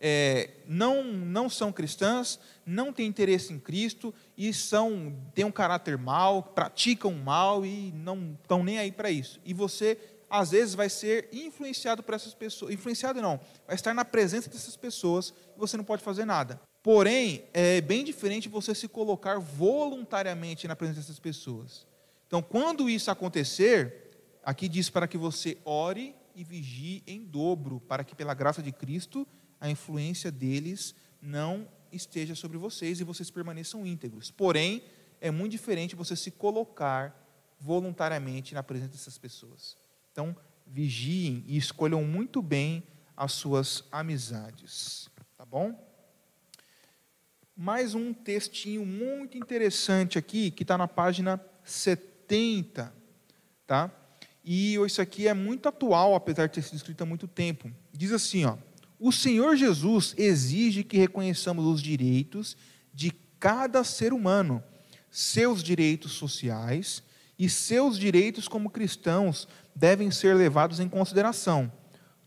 é, 0.00 0.50
não, 0.66 1.04
não 1.04 1.48
são 1.48 1.72
cristãs, 1.72 2.38
não 2.64 2.92
têm 2.92 3.06
interesse 3.06 3.52
em 3.52 3.58
Cristo 3.58 4.12
e 4.36 4.52
são 4.52 5.16
têm 5.34 5.44
um 5.44 5.52
caráter 5.52 5.96
mal, 5.96 6.42
praticam 6.42 7.12
mal 7.12 7.64
e 7.64 7.92
não 7.92 8.36
estão 8.40 8.62
nem 8.62 8.78
aí 8.78 8.92
para 8.92 9.10
isso. 9.10 9.40
E 9.44 9.54
você 9.54 9.98
às 10.28 10.50
vezes 10.50 10.74
vai 10.74 10.88
ser 10.88 11.28
influenciado 11.32 12.02
por 12.02 12.14
essas 12.14 12.34
pessoas, 12.34 12.72
influenciado 12.72 13.22
não, 13.22 13.40
vai 13.66 13.76
estar 13.76 13.94
na 13.94 14.04
presença 14.04 14.50
dessas 14.50 14.76
pessoas 14.76 15.32
e 15.56 15.58
você 15.58 15.76
não 15.76 15.84
pode 15.84 16.02
fazer 16.02 16.24
nada. 16.24 16.60
Porém, 16.82 17.44
é 17.52 17.80
bem 17.80 18.04
diferente 18.04 18.48
você 18.48 18.74
se 18.74 18.86
colocar 18.86 19.38
voluntariamente 19.38 20.68
na 20.68 20.76
presença 20.76 21.00
dessas 21.00 21.18
pessoas. 21.18 21.86
Então, 22.26 22.42
quando 22.42 22.90
isso 22.90 23.10
acontecer, 23.10 24.10
aqui 24.42 24.68
diz 24.68 24.90
para 24.90 25.08
que 25.08 25.18
você 25.18 25.58
ore 25.64 26.14
e 26.34 26.44
vigie 26.44 27.02
em 27.06 27.24
dobro, 27.24 27.80
para 27.80 28.04
que 28.04 28.14
pela 28.14 28.34
graça 28.34 28.62
de 28.62 28.70
Cristo 28.70 29.26
a 29.60 29.70
influência 29.70 30.30
deles 30.30 30.94
não 31.20 31.66
esteja 31.96 32.34
sobre 32.34 32.58
vocês 32.58 33.00
e 33.00 33.04
vocês 33.04 33.30
permaneçam 33.30 33.86
íntegros. 33.86 34.30
Porém, 34.30 34.84
é 35.20 35.30
muito 35.30 35.52
diferente 35.52 35.96
você 35.96 36.14
se 36.14 36.30
colocar 36.30 37.26
voluntariamente 37.58 38.54
na 38.54 38.62
presença 38.62 38.92
dessas 38.92 39.18
pessoas. 39.18 39.76
Então, 40.12 40.36
vigiem 40.66 41.44
e 41.46 41.56
escolham 41.56 42.04
muito 42.04 42.42
bem 42.42 42.82
as 43.16 43.32
suas 43.32 43.84
amizades. 43.90 45.08
Tá 45.36 45.44
bom? 45.44 45.82
Mais 47.56 47.94
um 47.94 48.12
textinho 48.12 48.84
muito 48.84 49.38
interessante 49.38 50.18
aqui, 50.18 50.50
que 50.50 50.62
está 50.62 50.76
na 50.76 50.86
página 50.86 51.40
70. 51.64 52.92
Tá? 53.66 53.90
E 54.44 54.74
isso 54.74 55.00
aqui 55.00 55.26
é 55.26 55.34
muito 55.34 55.68
atual, 55.68 56.14
apesar 56.14 56.46
de 56.46 56.54
ter 56.54 56.62
sido 56.62 56.76
escrito 56.76 57.02
há 57.02 57.06
muito 57.06 57.26
tempo. 57.26 57.72
Diz 57.92 58.12
assim, 58.12 58.44
ó. 58.44 58.56
O 58.98 59.12
Senhor 59.12 59.56
Jesus 59.56 60.14
exige 60.16 60.82
que 60.82 60.96
reconheçamos 60.96 61.66
os 61.66 61.82
direitos 61.82 62.56
de 62.94 63.10
cada 63.38 63.84
ser 63.84 64.12
humano, 64.12 64.62
seus 65.10 65.62
direitos 65.62 66.12
sociais 66.12 67.02
e 67.38 67.48
seus 67.48 67.98
direitos 67.98 68.48
como 68.48 68.70
cristãos 68.70 69.46
devem 69.74 70.10
ser 70.10 70.34
levados 70.34 70.80
em 70.80 70.88
consideração. 70.88 71.70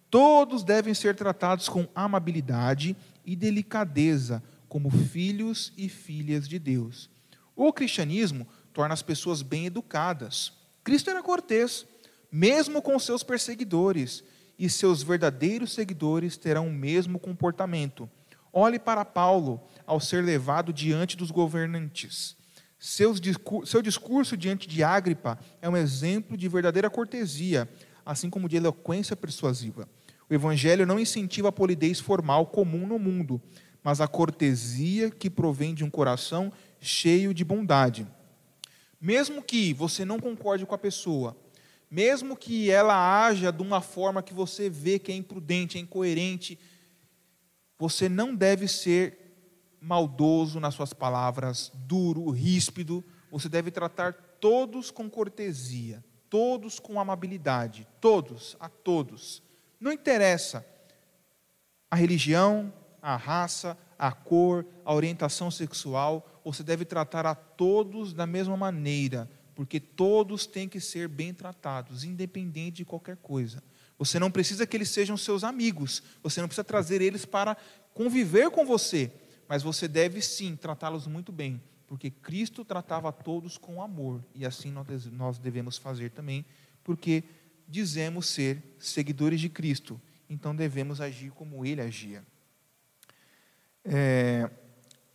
Todos 0.10 0.64
devem 0.64 0.94
ser 0.94 1.16
tratados 1.16 1.68
com 1.68 1.88
amabilidade 1.96 2.96
e 3.26 3.36
delicadeza, 3.36 4.44
como 4.68 4.90
filhos 4.92 5.74
e 5.76 5.90
filhas 5.90 6.48
de 6.48 6.60
Deus. 6.60 7.10
O 7.56 7.74
cristianismo 7.74 8.48
torna 8.72 8.94
as 8.94 9.02
pessoas 9.02 9.42
bem 9.42 9.66
educadas. 9.66 10.54
Cristo 10.84 11.10
era 11.10 11.24
cortês, 11.24 11.86
mesmo 12.32 12.82
com 12.82 12.98
seus 13.00 13.24
perseguidores 13.24 14.24
e 14.60 14.70
seus 14.70 15.02
verdadeiros 15.02 15.72
seguidores 15.72 16.36
terão 16.36 16.68
o 16.68 16.74
mesmo 16.74 17.18
comportamento. 17.18 18.10
Olhe 18.52 18.78
para 18.78 19.06
Paulo 19.06 19.62
ao 19.88 20.02
ser 20.02 20.22
levado 20.22 20.74
diante 20.74 21.16
dos 21.16 21.32
governantes. 21.32 22.36
Seus 22.78 23.22
seu 23.66 23.82
discurso 23.82 24.36
diante 24.36 24.68
de 24.68 24.84
Ágripa 24.84 25.40
é 25.62 25.70
um 25.70 25.78
exemplo 25.78 26.36
de 26.36 26.50
verdadeira 26.50 26.90
cortesia, 26.90 27.70
assim 28.06 28.30
como 28.30 28.50
de 28.50 28.58
eloquência 28.58 29.16
persuasiva. 29.16 29.88
O 30.30 30.34
Evangelho 30.34 30.86
não 30.86 31.00
incentiva 31.00 31.50
a 31.50 31.54
polidez 31.54 32.00
formal 32.00 32.46
comum 32.46 32.86
no 32.86 33.00
mundo, 33.00 33.42
mas 33.82 34.02
a 34.02 34.08
cortesia 34.08 35.10
que 35.10 35.30
provém 35.30 35.74
de 35.74 35.84
um 35.84 35.90
coração 35.90 36.52
cheio 36.82 37.34
de 37.34 37.46
bondade. 37.46 38.06
Mesmo 39.00 39.42
que 39.42 39.74
você 39.74 40.04
não 40.04 40.20
concorde 40.20 40.66
com 40.66 40.76
a 40.76 40.78
pessoa, 40.78 41.36
mesmo 41.90 42.36
que 42.36 42.70
ela 42.70 43.26
haja 43.26 43.52
de 43.52 43.62
uma 43.62 43.82
forma 43.82 44.22
que 44.22 44.34
você 44.34 44.70
vê 44.70 45.00
que 45.00 45.12
é 45.12 45.16
imprudente, 45.16 45.78
é 45.78 45.82
incoerente, 45.82 46.60
você 47.78 48.08
não 48.08 48.36
deve 48.36 48.68
ser 48.68 49.18
maldoso 49.82 50.60
nas 50.60 50.76
suas 50.76 50.94
palavras, 50.94 51.72
duro, 51.74 52.30
ríspido, 52.30 53.04
você 53.32 53.48
deve 53.48 53.72
tratar 53.72 54.14
todos 54.40 54.92
com 54.92 55.10
cortesia, 55.10 56.04
todos 56.30 56.80
com 56.80 57.00
amabilidade, 57.00 57.88
todos, 58.00 58.56
a 58.60 58.70
todos. 58.70 59.42
Não 59.80 59.92
interessa 59.92 60.66
a 61.90 61.96
religião, 61.96 62.72
a 63.02 63.16
raça, 63.16 63.78
a 63.98 64.12
cor, 64.12 64.66
a 64.86 64.94
orientação 64.94 65.50
sexual, 65.50 66.42
você 66.44 66.64
deve 66.64 66.86
tratar 66.86 67.26
a 67.26 67.36
todos 67.36 68.14
da 68.14 68.26
mesma 68.26 68.58
maneira, 68.58 69.30
porque 69.60 69.78
todos 69.78 70.46
têm 70.48 70.70
que 70.70 70.80
ser 70.80 71.10
bem 71.10 71.34
tratados, 71.34 72.06
independente 72.06 72.78
de 72.78 72.86
qualquer 72.86 73.18
coisa. 73.18 73.62
Você 73.98 74.18
não 74.18 74.32
precisa 74.32 74.66
que 74.66 74.78
eles 74.78 74.90
sejam 74.90 75.18
seus 75.18 75.44
amigos, 75.44 76.02
você 76.24 76.40
não 76.40 76.48
precisa 76.48 76.64
trazer 76.64 77.02
eles 77.02 77.26
para 77.26 77.58
conviver 77.94 78.50
com 78.52 78.66
você, 78.66 79.12
mas 79.50 79.62
você 79.62 79.86
deve 79.86 80.22
sim 80.22 80.56
tratá-los 80.56 81.08
muito 81.08 81.34
bem, 81.34 81.62
porque 81.88 82.10
Cristo 82.10 82.64
tratava 82.64 83.12
todos 83.12 83.58
com 83.58 83.84
amor, 83.84 84.24
e 84.34 84.46
assim 84.46 84.74
nós 85.12 85.38
devemos 85.38 85.78
fazer 85.78 86.12
também, 86.12 86.46
porque 86.82 87.26
dizemos 87.68 88.28
ser 88.28 88.64
seguidores 88.80 89.42
de 89.42 89.50
Cristo, 89.50 90.00
então 90.30 90.56
devemos 90.56 91.02
agir 91.02 91.32
como 91.32 91.66
ele 91.66 91.82
agia. 91.82 92.24
É, 93.84 94.50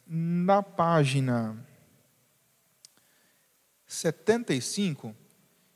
na 0.07 0.63
página 0.63 1.67
75 3.95 5.15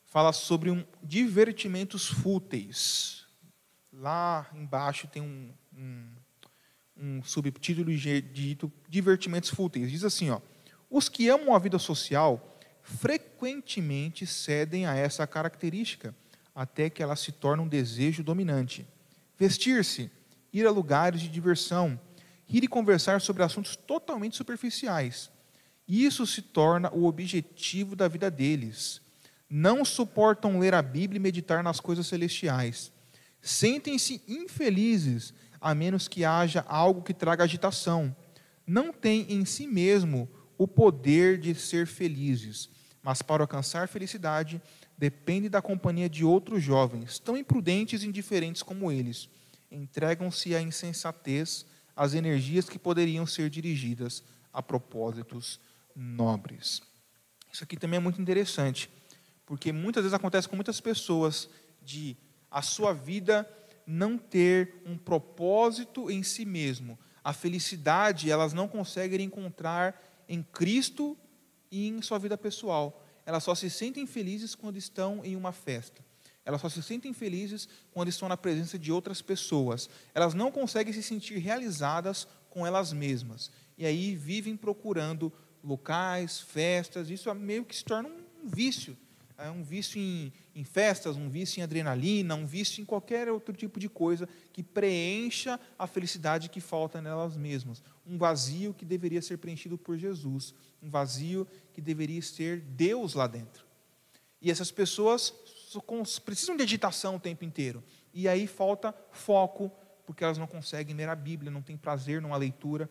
fala 0.07 0.33
sobre 0.33 0.71
um 0.71 0.85
divertimentos 1.03 2.07
fúteis. 2.09 3.27
lá 3.93 4.49
embaixo 4.55 5.07
tem 5.07 5.23
um, 5.23 5.53
um, 5.77 6.07
um 6.97 7.23
subtítulo 7.23 7.95
dito 7.97 8.73
Divertimentos 8.89 9.51
Fúteis. 9.51 9.91
Diz 9.91 10.05
assim: 10.05 10.31
ó, 10.31 10.41
os 10.91 11.09
que 11.09 11.29
amam 11.29 11.55
a 11.55 11.59
vida 11.59 11.79
social 11.79 12.59
frequentemente 12.83 14.27
cedem 14.27 14.87
a 14.87 14.95
essa 14.95 15.27
característica, 15.27 16.15
até 16.55 16.89
que 16.89 17.03
ela 17.03 17.15
se 17.15 17.33
torne 17.33 17.63
um 17.63 17.69
desejo 17.69 18.23
dominante. 18.23 18.87
Vestir-se, 19.39 20.11
ir 20.53 20.67
a 20.67 20.71
lugares 20.71 21.21
de 21.21 21.29
diversão, 21.29 22.01
rir 22.47 22.65
e 22.65 22.69
conversar 22.69 23.21
sobre 23.21 23.43
assuntos 23.43 23.77
totalmente 23.77 24.37
superficiais. 24.37 25.31
Isso 25.89 26.27
se 26.27 26.43
torna 26.43 26.93
o 26.93 27.07
objetivo 27.07 27.97
da 27.97 28.07
vida 28.07 28.31
deles. 28.31 29.01
Não 29.49 29.85
suportam 29.87 30.59
ler 30.59 30.75
a 30.75 30.83
Bíblia 30.83 31.17
e 31.17 31.23
meditar 31.23 31.65
nas 31.65 31.81
coisas 31.81 32.07
celestiais. 32.07 32.93
Sentem-se 33.41 34.21
infelizes, 34.29 35.33
a 35.59 35.75
menos 35.75 36.07
que 36.07 36.27
haja 36.27 36.63
algo 36.69 37.03
que 37.03 37.15
traga 37.15 37.45
agitação. 37.45 38.15
Não 38.67 38.93
têm 38.93 39.33
em 39.33 39.47
si 39.47 39.67
mesmo 39.67 40.29
o 40.59 40.69
poder 40.69 41.39
de 41.39 41.55
ser 41.55 41.87
felizes, 41.87 42.69
mas 43.03 43.23
para 43.23 43.43
alcançar 43.43 43.89
felicidade 43.89 44.61
depende 44.99 45.49
da 45.49 45.63
companhia 45.63 46.09
de 46.09 46.25
outros 46.25 46.63
jovens, 46.63 47.19
tão 47.19 47.37
imprudentes 47.37 48.03
e 48.03 48.07
indiferentes 48.07 48.63
como 48.63 48.93
eles. 48.93 49.29
Entregam-se 49.71 50.55
à 50.55 50.61
insensatez, 50.61 51.65
às 51.97 52.13
energias 52.13 52.69
que 52.69 52.79
poderiam 52.79 53.25
ser 53.25 53.49
dirigidas 53.49 54.23
a 54.53 54.63
propósitos 54.63 55.61
nobres. 55.99 56.81
Isso 57.53 57.65
aqui 57.65 57.77
também 57.77 57.97
é 57.97 58.01
muito 58.01 58.21
interessante, 58.23 58.89
porque 59.45 59.73
muitas 59.73 60.05
vezes 60.05 60.15
acontece 60.15 60.49
com 60.49 60.55
muitas 60.55 60.81
pessoas 60.81 61.49
de 61.83 62.17
a 62.51 62.63
sua 62.63 62.93
vida 62.95 63.49
não 63.87 64.17
ter 64.17 64.83
um 64.87 64.97
propósito 64.97 66.11
em 66.11 66.23
si 66.23 66.45
mesmo. 66.45 66.99
A 67.25 67.33
felicidade 67.33 68.31
elas 68.31 68.53
não 68.53 68.69
conseguem 68.69 69.23
encontrar 69.23 70.25
em 70.29 70.43
Cristo 70.43 71.17
e 71.71 71.89
em 71.89 72.01
sua 72.01 72.19
vida 72.19 72.39
pessoal. 72.39 73.05
Elas 73.27 73.45
só 73.45 73.55
se 73.55 73.69
sentem 73.69 74.07
felizes 74.07 74.55
quando 74.55 74.77
estão 74.77 75.25
em 75.25 75.35
uma 75.35 75.53
festa. 75.53 76.05
Elas 76.45 76.61
só 76.61 76.69
se 76.69 76.83
sentem 76.83 77.13
felizes 77.13 77.69
quando 77.91 78.09
estão 78.09 78.29
na 78.29 78.37
presença 78.37 78.79
de 78.79 78.91
outras 78.91 79.21
pessoas. 79.21 79.91
Elas 80.15 80.33
não 80.33 80.51
conseguem 80.51 80.93
se 80.93 81.03
sentir 81.03 81.39
realizadas 81.39 82.27
com 82.49 82.67
elas 82.67 82.93
mesmas. 82.93 83.51
E 83.77 83.85
aí 83.85 84.15
vivem 84.15 84.57
procurando 84.57 85.33
locais, 85.63 86.41
festas. 86.41 87.11
Isso 87.11 87.33
meio 87.35 87.65
que 87.65 87.77
se 87.77 87.85
torna 87.85 88.09
um 88.09 88.49
vício 88.49 88.97
é 89.39 89.49
um 89.49 89.63
vício 89.63 90.01
em, 90.01 90.33
em, 90.53 90.65
festas, 90.65 91.17
um 91.17 91.31
vício 91.31 91.61
em 91.61 91.63
adrenalina, 91.63 92.35
um 92.35 92.45
vício 92.45 92.83
em 92.83 92.85
qualquer 92.85 93.31
outro 93.31 93.55
tipo 93.55 93.79
de 93.79 93.89
coisa 93.89 94.29
que 94.53 94.65
preencha 94.65 95.61
a 95.79 95.87
felicidade 95.87 96.49
que 96.49 96.61
falta 96.61 97.01
nelas 97.01 97.37
mesmas. 97.37 97.81
Um 98.05 98.19
vazio 98.19 98.75
que 98.75 98.85
deveria 98.85 99.23
ser 99.23 99.39
preenchido 99.39 99.79
por 99.79 99.97
Jesus, 99.97 100.53
um 100.83 100.91
vazio 100.91 101.47
que 101.73 101.81
deveria 101.81 102.21
ser 102.21 102.61
Deus 102.61 103.15
lá 103.15 103.29
dentro. 103.29 103.65
E 104.43 104.51
essas 104.51 104.73
pessoas 104.73 105.33
precisam 106.25 106.57
de 106.57 106.65
agitação 106.65 107.15
o 107.15 107.21
tempo 107.21 107.45
inteiro. 107.45 107.83
E 108.13 108.27
aí 108.27 108.49
falta 108.49 108.93
foco, 109.13 109.71
porque 110.05 110.25
elas 110.25 110.39
não 110.39 110.49
conseguem 110.49 110.97
ler 110.97 111.09
a 111.09 111.15
Bíblia, 111.15 111.51
não 111.51 111.63
têm 111.63 111.77
prazer 111.77 112.21
numa 112.21 112.37
leitura. 112.37 112.91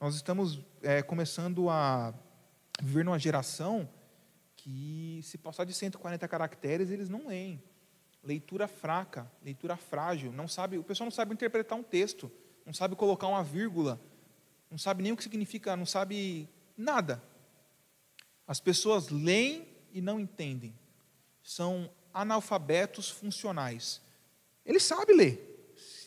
Nós 0.00 0.14
estamos 0.14 0.60
é, 0.80 1.02
começando 1.02 1.68
a 1.68 2.14
viver 2.80 3.04
numa 3.04 3.18
geração 3.18 3.88
que 4.56 5.20
se 5.24 5.36
passar 5.36 5.64
de 5.64 5.74
140 5.74 6.28
caracteres, 6.28 6.90
eles 6.90 7.08
não 7.08 7.26
leem. 7.26 7.60
Leitura 8.22 8.68
fraca, 8.68 9.28
leitura 9.42 9.76
frágil, 9.76 10.30
não 10.30 10.46
sabe, 10.46 10.78
o 10.78 10.84
pessoal 10.84 11.06
não 11.06 11.10
sabe 11.10 11.34
interpretar 11.34 11.76
um 11.76 11.82
texto, 11.82 12.30
não 12.64 12.72
sabe 12.72 12.94
colocar 12.94 13.26
uma 13.26 13.42
vírgula, 13.42 14.00
não 14.70 14.78
sabe 14.78 15.02
nem 15.02 15.10
o 15.10 15.16
que 15.16 15.22
significa, 15.24 15.76
não 15.76 15.86
sabe 15.86 16.48
nada. 16.76 17.20
As 18.46 18.60
pessoas 18.60 19.08
leem 19.08 19.66
e 19.92 20.00
não 20.00 20.20
entendem. 20.20 20.78
São 21.42 21.90
analfabetos 22.14 23.10
funcionais. 23.10 24.00
Ele 24.64 24.78
sabe 24.78 25.12
ler. 25.12 25.47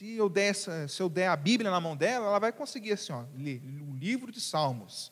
Se 0.02 0.16
eu, 0.16 0.28
der 0.28 0.56
se 0.56 1.00
eu 1.00 1.08
der 1.08 1.28
a 1.28 1.36
Bíblia 1.36 1.70
na 1.70 1.80
mão 1.80 1.96
dela, 1.96 2.26
ela 2.26 2.40
vai 2.40 2.52
conseguir 2.52 2.94
assim, 2.94 3.14
ó, 3.14 3.24
ler 3.38 3.62
o 3.88 3.94
livro 3.94 4.32
de 4.32 4.42
Salmos. 4.42 5.12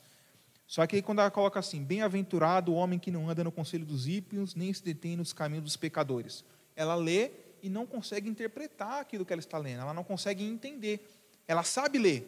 Só 0.65 0.88
que 0.88 0.95
aí 0.95 1.02
quando 1.04 1.19
ela 1.19 1.30
coloca 1.30 1.60
assim, 1.60 1.84
bem-aventurado 1.84 2.71
o 2.71 2.75
homem 2.75 2.97
que 2.97 3.12
não 3.12 3.30
anda 3.30 3.43
no 3.43 3.52
conselho 3.52 3.86
dos 3.86 4.08
ímpios, 4.08 4.56
nem 4.56 4.73
se 4.73 4.84
detém 4.84 5.15
nos 5.15 5.32
caminhos 5.32 5.63
dos 5.63 5.78
pecadores. 5.78 6.43
Ela 6.75 6.95
lê 6.95 7.30
e 7.62 7.69
não 7.69 7.86
consegue 7.86 8.28
interpretar 8.28 8.99
aquilo 9.02 9.23
que 9.23 9.32
ela 9.32 9.39
está 9.39 9.60
lendo, 9.60 9.82
ela 9.82 9.93
não 9.93 10.04
consegue 10.04 10.43
entender. 10.43 11.08
Ela 11.47 11.62
sabe 11.62 11.99
ler, 11.99 12.28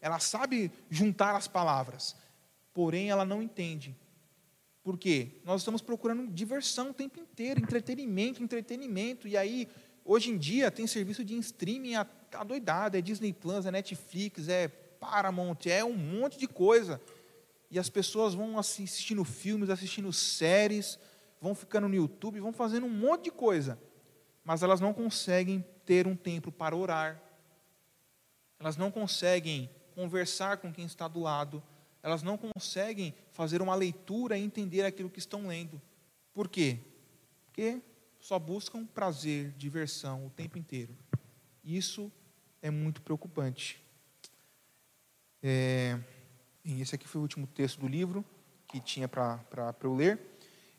ela 0.00 0.18
sabe 0.18 0.72
juntar 0.88 1.36
as 1.36 1.48
palavras, 1.48 2.16
porém 2.72 3.10
ela 3.10 3.26
não 3.26 3.42
entende. 3.42 3.94
Por 4.82 4.96
quê? 4.96 5.32
Nós 5.44 5.60
estamos 5.60 5.82
procurando 5.82 6.26
diversão 6.26 6.90
o 6.90 6.94
tempo 6.94 7.20
inteiro, 7.20 7.60
entretenimento, 7.60 8.42
entretenimento, 8.42 9.28
e 9.28 9.36
aí, 9.36 9.68
hoje 10.12 10.28
em 10.28 10.36
dia, 10.36 10.72
tem 10.72 10.88
serviço 10.88 11.24
de 11.24 11.38
streaming 11.38 11.94
adoidado, 12.32 12.96
é 12.96 13.00
Disney 13.00 13.32
Plus, 13.32 13.64
é 13.64 13.70
Netflix, 13.70 14.48
é 14.48 14.66
Paramount, 14.66 15.66
é 15.66 15.84
um 15.84 15.94
monte 15.96 16.36
de 16.36 16.48
coisa 16.48 17.00
e 17.70 17.78
as 17.78 17.88
pessoas 17.88 18.34
vão 18.34 18.58
assistindo 18.58 19.24
filmes, 19.24 19.70
assistindo 19.70 20.12
séries, 20.12 20.98
vão 21.40 21.54
ficando 21.54 21.88
no 21.88 21.94
YouTube, 21.94 22.40
vão 22.40 22.52
fazendo 22.52 22.86
um 22.86 22.90
monte 22.90 23.24
de 23.24 23.30
coisa, 23.30 23.78
mas 24.44 24.64
elas 24.64 24.80
não 24.80 24.92
conseguem 24.92 25.64
ter 25.86 26.08
um 26.08 26.16
tempo 26.16 26.50
para 26.50 26.74
orar, 26.74 27.22
elas 28.58 28.76
não 28.76 28.90
conseguem 28.90 29.70
conversar 29.94 30.56
com 30.56 30.72
quem 30.72 30.86
está 30.86 31.06
do 31.06 31.20
lado, 31.20 31.62
elas 32.02 32.24
não 32.24 32.36
conseguem 32.36 33.14
fazer 33.30 33.62
uma 33.62 33.76
leitura 33.76 34.36
e 34.36 34.42
entender 34.42 34.82
aquilo 34.82 35.08
que 35.08 35.20
estão 35.20 35.46
lendo. 35.46 35.80
Por 36.34 36.48
quê? 36.48 36.80
Porque 37.46 37.80
só 38.20 38.38
buscam 38.38 38.84
prazer, 38.84 39.52
diversão 39.56 40.26
o 40.26 40.30
tempo 40.30 40.58
inteiro. 40.58 40.96
Isso 41.64 42.12
é 42.62 42.70
muito 42.70 43.02
preocupante. 43.02 43.82
É... 45.42 45.98
Esse 46.64 46.94
aqui 46.94 47.08
foi 47.08 47.20
o 47.20 47.22
último 47.22 47.46
texto 47.46 47.80
do 47.80 47.88
livro 47.88 48.24
que 48.68 48.80
tinha 48.80 49.08
para 49.08 49.74
eu 49.82 49.94
ler. 49.94 50.20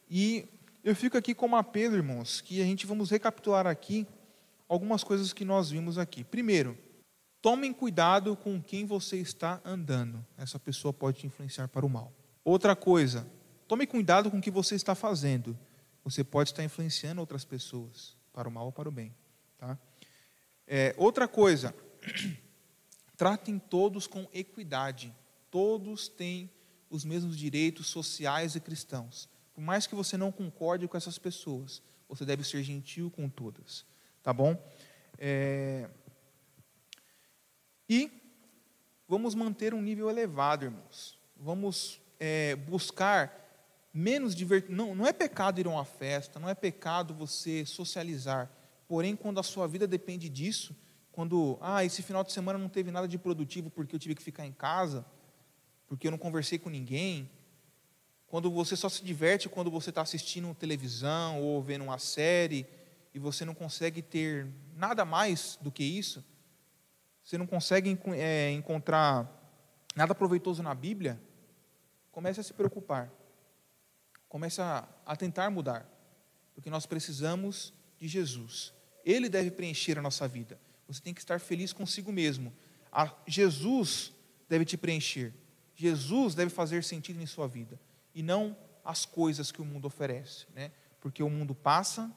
E 0.10 0.48
eu 0.84 0.96
fico 0.96 1.18
aqui 1.18 1.34
com 1.34 1.48
um 1.48 1.56
apelo, 1.56 1.96
irmãos, 1.96 2.40
que 2.40 2.62
a 2.62 2.66
gente 2.66 2.86
vamos 2.86 3.10
recapitular 3.10 3.66
aqui 3.66 4.08
algumas 4.70 5.04
coisas 5.04 5.34
que 5.34 5.44
nós 5.44 5.72
vimos 5.72 5.98
aqui. 5.98 6.24
Primeiro, 6.24 6.78
tomem 7.42 7.74
cuidado 7.74 8.36
com 8.38 8.62
quem 8.62 8.86
você 8.86 9.18
está 9.18 9.60
andando. 9.66 10.26
Essa 10.38 10.60
pessoa 10.60 10.94
pode 10.94 11.20
te 11.20 11.28
influenciar 11.28 11.68
para 11.68 11.86
o 11.86 11.90
mal. 11.90 12.14
Outra 12.46 12.76
coisa, 12.76 13.28
tome 13.68 13.86
cuidado 13.86 14.30
com 14.32 14.38
o 14.38 14.42
que 14.42 14.52
você 14.52 14.76
está 14.76 14.96
fazendo. 14.96 15.58
Você 16.04 16.24
pode 16.24 16.52
estar 16.52 16.64
influenciando 16.64 17.22
outras 17.22 17.46
pessoas 17.46 18.16
para 18.34 18.48
o 18.48 18.52
mal 18.52 18.66
ou 18.66 18.72
para 18.72 18.90
o 18.90 18.92
bem. 18.92 19.16
Tá? 19.58 19.78
É, 20.68 20.96
outra 20.98 21.28
coisa, 21.28 21.76
tratem 23.18 23.60
todos 23.60 24.08
com 24.08 24.28
equidade 24.34 25.14
todos 25.52 26.08
têm 26.08 26.50
os 26.90 27.04
mesmos 27.04 27.38
direitos 27.38 27.88
sociais 27.88 28.56
e 28.56 28.60
cristãos. 28.60 29.30
Por 29.54 29.62
mais 29.62 29.86
que 29.86 29.94
você 29.94 30.18
não 30.18 30.32
concorde 30.32 30.88
com 30.88 30.98
essas 30.98 31.20
pessoas, 31.20 31.84
você 32.08 32.26
deve 32.26 32.44
ser 32.44 32.64
gentil 32.64 33.12
com 33.12 33.30
todas. 33.30 33.86
Tá 34.24 34.32
bom? 34.34 34.58
É... 35.18 35.90
E 37.88 38.10
vamos 39.08 39.36
manter 39.36 39.74
um 39.74 39.82
nível 39.82 40.10
elevado, 40.10 40.64
irmãos. 40.64 41.20
Vamos 41.36 42.00
é, 42.18 42.56
buscar 42.56 43.51
menos 43.94 44.36
divertido. 44.36 44.76
Não, 44.76 44.96
não 44.96 45.06
é 45.06 45.14
pecado 45.14 45.60
ir 45.60 45.68
a 45.68 45.70
uma 45.70 45.86
festa, 45.86 46.40
não 46.40 46.50
é 46.50 46.56
pecado 46.56 47.14
você 47.14 47.66
socializar. 47.66 48.50
Porém, 48.88 49.16
quando 49.16 49.40
a 49.40 49.44
sua 49.44 49.68
vida 49.68 49.88
depende 49.88 50.30
disso, 50.30 50.76
quando, 51.12 51.58
ah, 51.62 51.84
esse 51.84 52.02
final 52.02 52.24
de 52.24 52.32
semana 52.32 52.58
não 52.58 52.70
teve 52.70 52.92
nada 52.92 53.08
de 53.08 53.18
produtivo 53.18 53.70
porque 53.70 53.96
eu 53.96 54.00
tive 54.00 54.16
que 54.16 54.24
ficar 54.24 54.46
em 54.46 54.52
casa, 54.52 55.06
porque 55.88 56.08
eu 56.08 56.12
não 56.12 56.18
conversei 56.18 56.58
com 56.58 56.70
ninguém. 56.70 57.30
Quando 58.28 58.50
você 58.50 58.78
só 58.78 58.88
se 58.88 59.04
diverte 59.04 59.50
quando 59.50 59.70
você 59.70 59.90
está 59.90 60.02
assistindo 60.02 60.56
televisão 60.56 61.42
ou 61.42 61.62
vendo 61.62 61.84
uma 61.84 62.00
série 62.00 62.66
e 63.14 63.20
você 63.20 63.44
não 63.44 63.54
consegue 63.54 64.02
ter 64.02 64.48
nada 64.76 65.04
mais 65.04 65.60
do 65.62 65.70
que 65.70 65.84
isso, 65.84 66.24
você 67.22 67.38
não 67.38 67.46
consegue 67.46 67.98
é, 68.16 68.52
encontrar 68.52 69.30
nada 69.96 70.16
proveitoso 70.16 70.64
na 70.64 70.74
Bíblia, 70.74 71.22
comece 72.12 72.40
a 72.40 72.44
se 72.44 72.54
preocupar. 72.54 73.12
Comece 74.32 74.62
a, 74.62 74.88
a 75.06 75.14
tentar 75.18 75.50
mudar. 75.50 75.86
Porque 76.56 76.70
nós 76.70 76.86
precisamos 76.86 77.74
de 77.98 78.08
Jesus. 78.08 78.74
Ele 79.04 79.28
deve 79.28 79.52
preencher 79.52 80.00
a 80.00 80.02
nossa 80.02 80.26
vida. 80.26 80.58
Você 80.88 81.02
tem 81.02 81.14
que 81.14 81.20
estar 81.20 81.38
feliz 81.42 81.74
consigo 81.74 82.14
mesmo. 82.14 82.54
A 82.90 83.14
Jesus 83.28 84.14
deve 84.48 84.64
te 84.64 84.78
preencher. 84.78 85.34
Jesus 85.76 86.34
deve 86.34 86.50
fazer 86.50 86.82
sentido 86.82 87.22
em 87.22 87.26
sua 87.26 87.46
vida 87.46 87.78
e 88.16 88.24
não 88.24 88.56
as 88.86 89.06
coisas 89.06 89.52
que 89.52 89.62
o 89.62 89.66
mundo 89.66 89.84
oferece, 89.86 90.46
né? 90.56 90.72
Porque 91.02 91.22
o 91.22 91.30
mundo 91.30 91.54
passa 91.54 92.10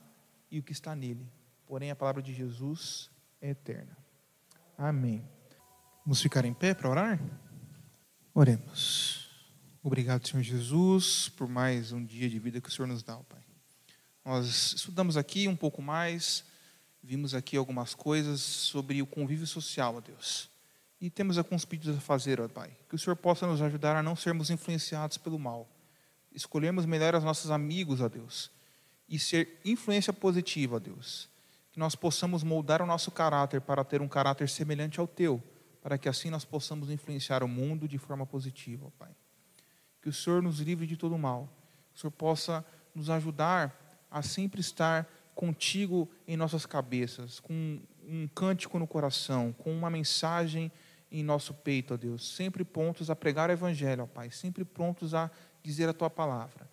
e 0.52 0.60
o 0.60 0.62
que 0.62 0.70
está 0.70 0.94
nele. 0.94 1.28
Porém, 1.66 1.90
a 1.90 1.96
palavra 1.96 2.22
de 2.22 2.32
Jesus 2.32 3.10
eterna. 3.42 3.96
Amém. 4.78 5.28
Vamos 6.04 6.22
ficar 6.22 6.44
em 6.44 6.54
pé 6.54 6.74
para 6.74 6.88
orar? 6.88 7.20
Oremos. 8.32 9.23
Obrigado, 9.86 10.26
Senhor 10.26 10.42
Jesus, 10.42 11.28
por 11.28 11.46
mais 11.46 11.92
um 11.92 12.02
dia 12.02 12.26
de 12.26 12.38
vida 12.38 12.58
que 12.58 12.70
o 12.70 12.72
Senhor 12.72 12.88
nos 12.88 13.02
dá, 13.02 13.18
Pai. 13.18 13.42
Nós 14.24 14.72
estudamos 14.72 15.14
aqui 15.14 15.46
um 15.46 15.54
pouco 15.54 15.82
mais, 15.82 16.42
vimos 17.02 17.34
aqui 17.34 17.54
algumas 17.54 17.94
coisas 17.94 18.40
sobre 18.40 19.02
o 19.02 19.06
convívio 19.06 19.46
social, 19.46 19.96
ó 19.96 20.00
Deus. 20.00 20.48
E 20.98 21.10
temos 21.10 21.36
alguns 21.36 21.66
pedidos 21.66 21.98
a 21.98 22.00
fazer, 22.00 22.40
ó 22.40 22.48
Pai. 22.48 22.74
Que 22.88 22.94
o 22.94 22.98
Senhor 22.98 23.14
possa 23.14 23.46
nos 23.46 23.60
ajudar 23.60 23.94
a 23.94 24.02
não 24.02 24.16
sermos 24.16 24.48
influenciados 24.48 25.18
pelo 25.18 25.38
mal. 25.38 25.68
Escolhermos 26.32 26.86
melhor 26.86 27.14
os 27.14 27.22
nossos 27.22 27.50
amigos, 27.50 28.00
ó 28.00 28.08
Deus. 28.08 28.50
E 29.06 29.18
ser 29.18 29.60
influência 29.66 30.14
positiva, 30.14 30.76
ó 30.76 30.78
Deus. 30.78 31.28
Que 31.70 31.78
nós 31.78 31.94
possamos 31.94 32.42
moldar 32.42 32.80
o 32.80 32.86
nosso 32.86 33.10
caráter 33.10 33.60
para 33.60 33.84
ter 33.84 34.00
um 34.00 34.08
caráter 34.08 34.48
semelhante 34.48 34.98
ao 34.98 35.06
Teu 35.06 35.42
para 35.82 35.98
que 35.98 36.08
assim 36.08 36.30
nós 36.30 36.46
possamos 36.46 36.88
influenciar 36.88 37.42
o 37.42 37.48
mundo 37.48 37.86
de 37.86 37.98
forma 37.98 38.24
positiva, 38.24 38.86
ó 38.86 38.90
Pai. 38.98 39.14
Que 40.04 40.10
o 40.10 40.12
Senhor 40.12 40.42
nos 40.42 40.58
livre 40.58 40.86
de 40.86 40.98
todo 40.98 41.16
mal, 41.16 41.48
que 41.90 41.96
o 41.96 42.00
Senhor 42.02 42.10
possa 42.10 42.62
nos 42.94 43.08
ajudar 43.08 44.06
a 44.10 44.20
sempre 44.20 44.60
estar 44.60 45.08
contigo 45.34 46.06
em 46.28 46.36
nossas 46.36 46.66
cabeças, 46.66 47.40
com 47.40 47.80
um 48.06 48.28
cântico 48.28 48.78
no 48.78 48.86
coração, 48.86 49.50
com 49.50 49.72
uma 49.72 49.88
mensagem 49.88 50.70
em 51.10 51.24
nosso 51.24 51.54
peito, 51.54 51.94
ó 51.94 51.96
Deus, 51.96 52.36
sempre 52.36 52.64
prontos 52.64 53.08
a 53.08 53.16
pregar 53.16 53.48
o 53.48 53.52
Evangelho, 53.54 54.04
ó 54.04 54.06
Pai, 54.06 54.30
sempre 54.30 54.62
prontos 54.62 55.14
a 55.14 55.30
dizer 55.62 55.88
a 55.88 55.94
Tua 55.94 56.10
palavra. 56.10 56.68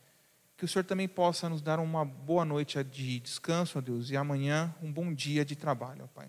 Que 0.58 0.66
o 0.66 0.68
Senhor 0.68 0.84
também 0.84 1.08
possa 1.08 1.48
nos 1.48 1.62
dar 1.62 1.80
uma 1.80 2.04
boa 2.04 2.44
noite 2.44 2.84
de 2.84 3.18
descanso, 3.22 3.78
ó 3.78 3.82
Deus, 3.82 4.10
e 4.10 4.18
amanhã 4.18 4.76
um 4.84 4.92
bom 4.92 5.14
dia 5.14 5.46
de 5.46 5.56
trabalho, 5.56 6.04
ó 6.04 6.08
Pai. 6.08 6.28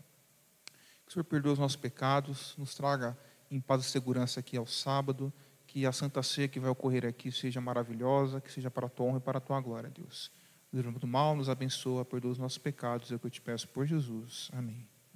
Que 1.05 1.11
o 1.11 1.13
Senhor 1.15 1.25
perdoe 1.25 1.55
os 1.55 1.59
nossos 1.59 1.77
pecados, 1.77 2.55
nos 2.57 2.77
traga 2.77 3.19
em 3.51 3.61
paz 3.61 3.85
e 3.85 3.91
segurança 3.91 4.39
aqui 4.39 4.57
ao 4.57 4.69
sábado, 4.69 5.33
que 5.73 5.87
a 5.87 5.93
Santa 5.93 6.23
Ceia 6.23 6.49
que 6.49 6.61
vai 6.61 6.69
ocorrer 6.69 7.07
aqui 7.07 7.33
seja 7.33 7.59
maravilhosa, 7.59 8.43
que 8.43 8.53
seja 8.53 8.71
para 8.71 8.87
a 8.87 8.91
tua 8.91 9.07
honra 9.07 9.17
e 9.17 9.21
para 9.23 9.39
a 9.39 9.41
tua 9.41 9.59
glória, 9.59 9.89
Deus. 9.89 10.31
Livra 10.71 10.93
do 10.93 11.07
mal, 11.07 11.35
nos 11.35 11.49
abençoa, 11.49 12.05
perdoa 12.05 12.33
os 12.33 12.39
nossos 12.39 12.59
pecados, 12.59 13.11
é 13.11 13.15
o 13.15 13.19
que 13.19 13.27
eu 13.27 13.31
te 13.31 13.41
peço 13.41 13.67
por 13.69 13.87
Jesus. 13.87 14.51
Amém. 14.53 14.92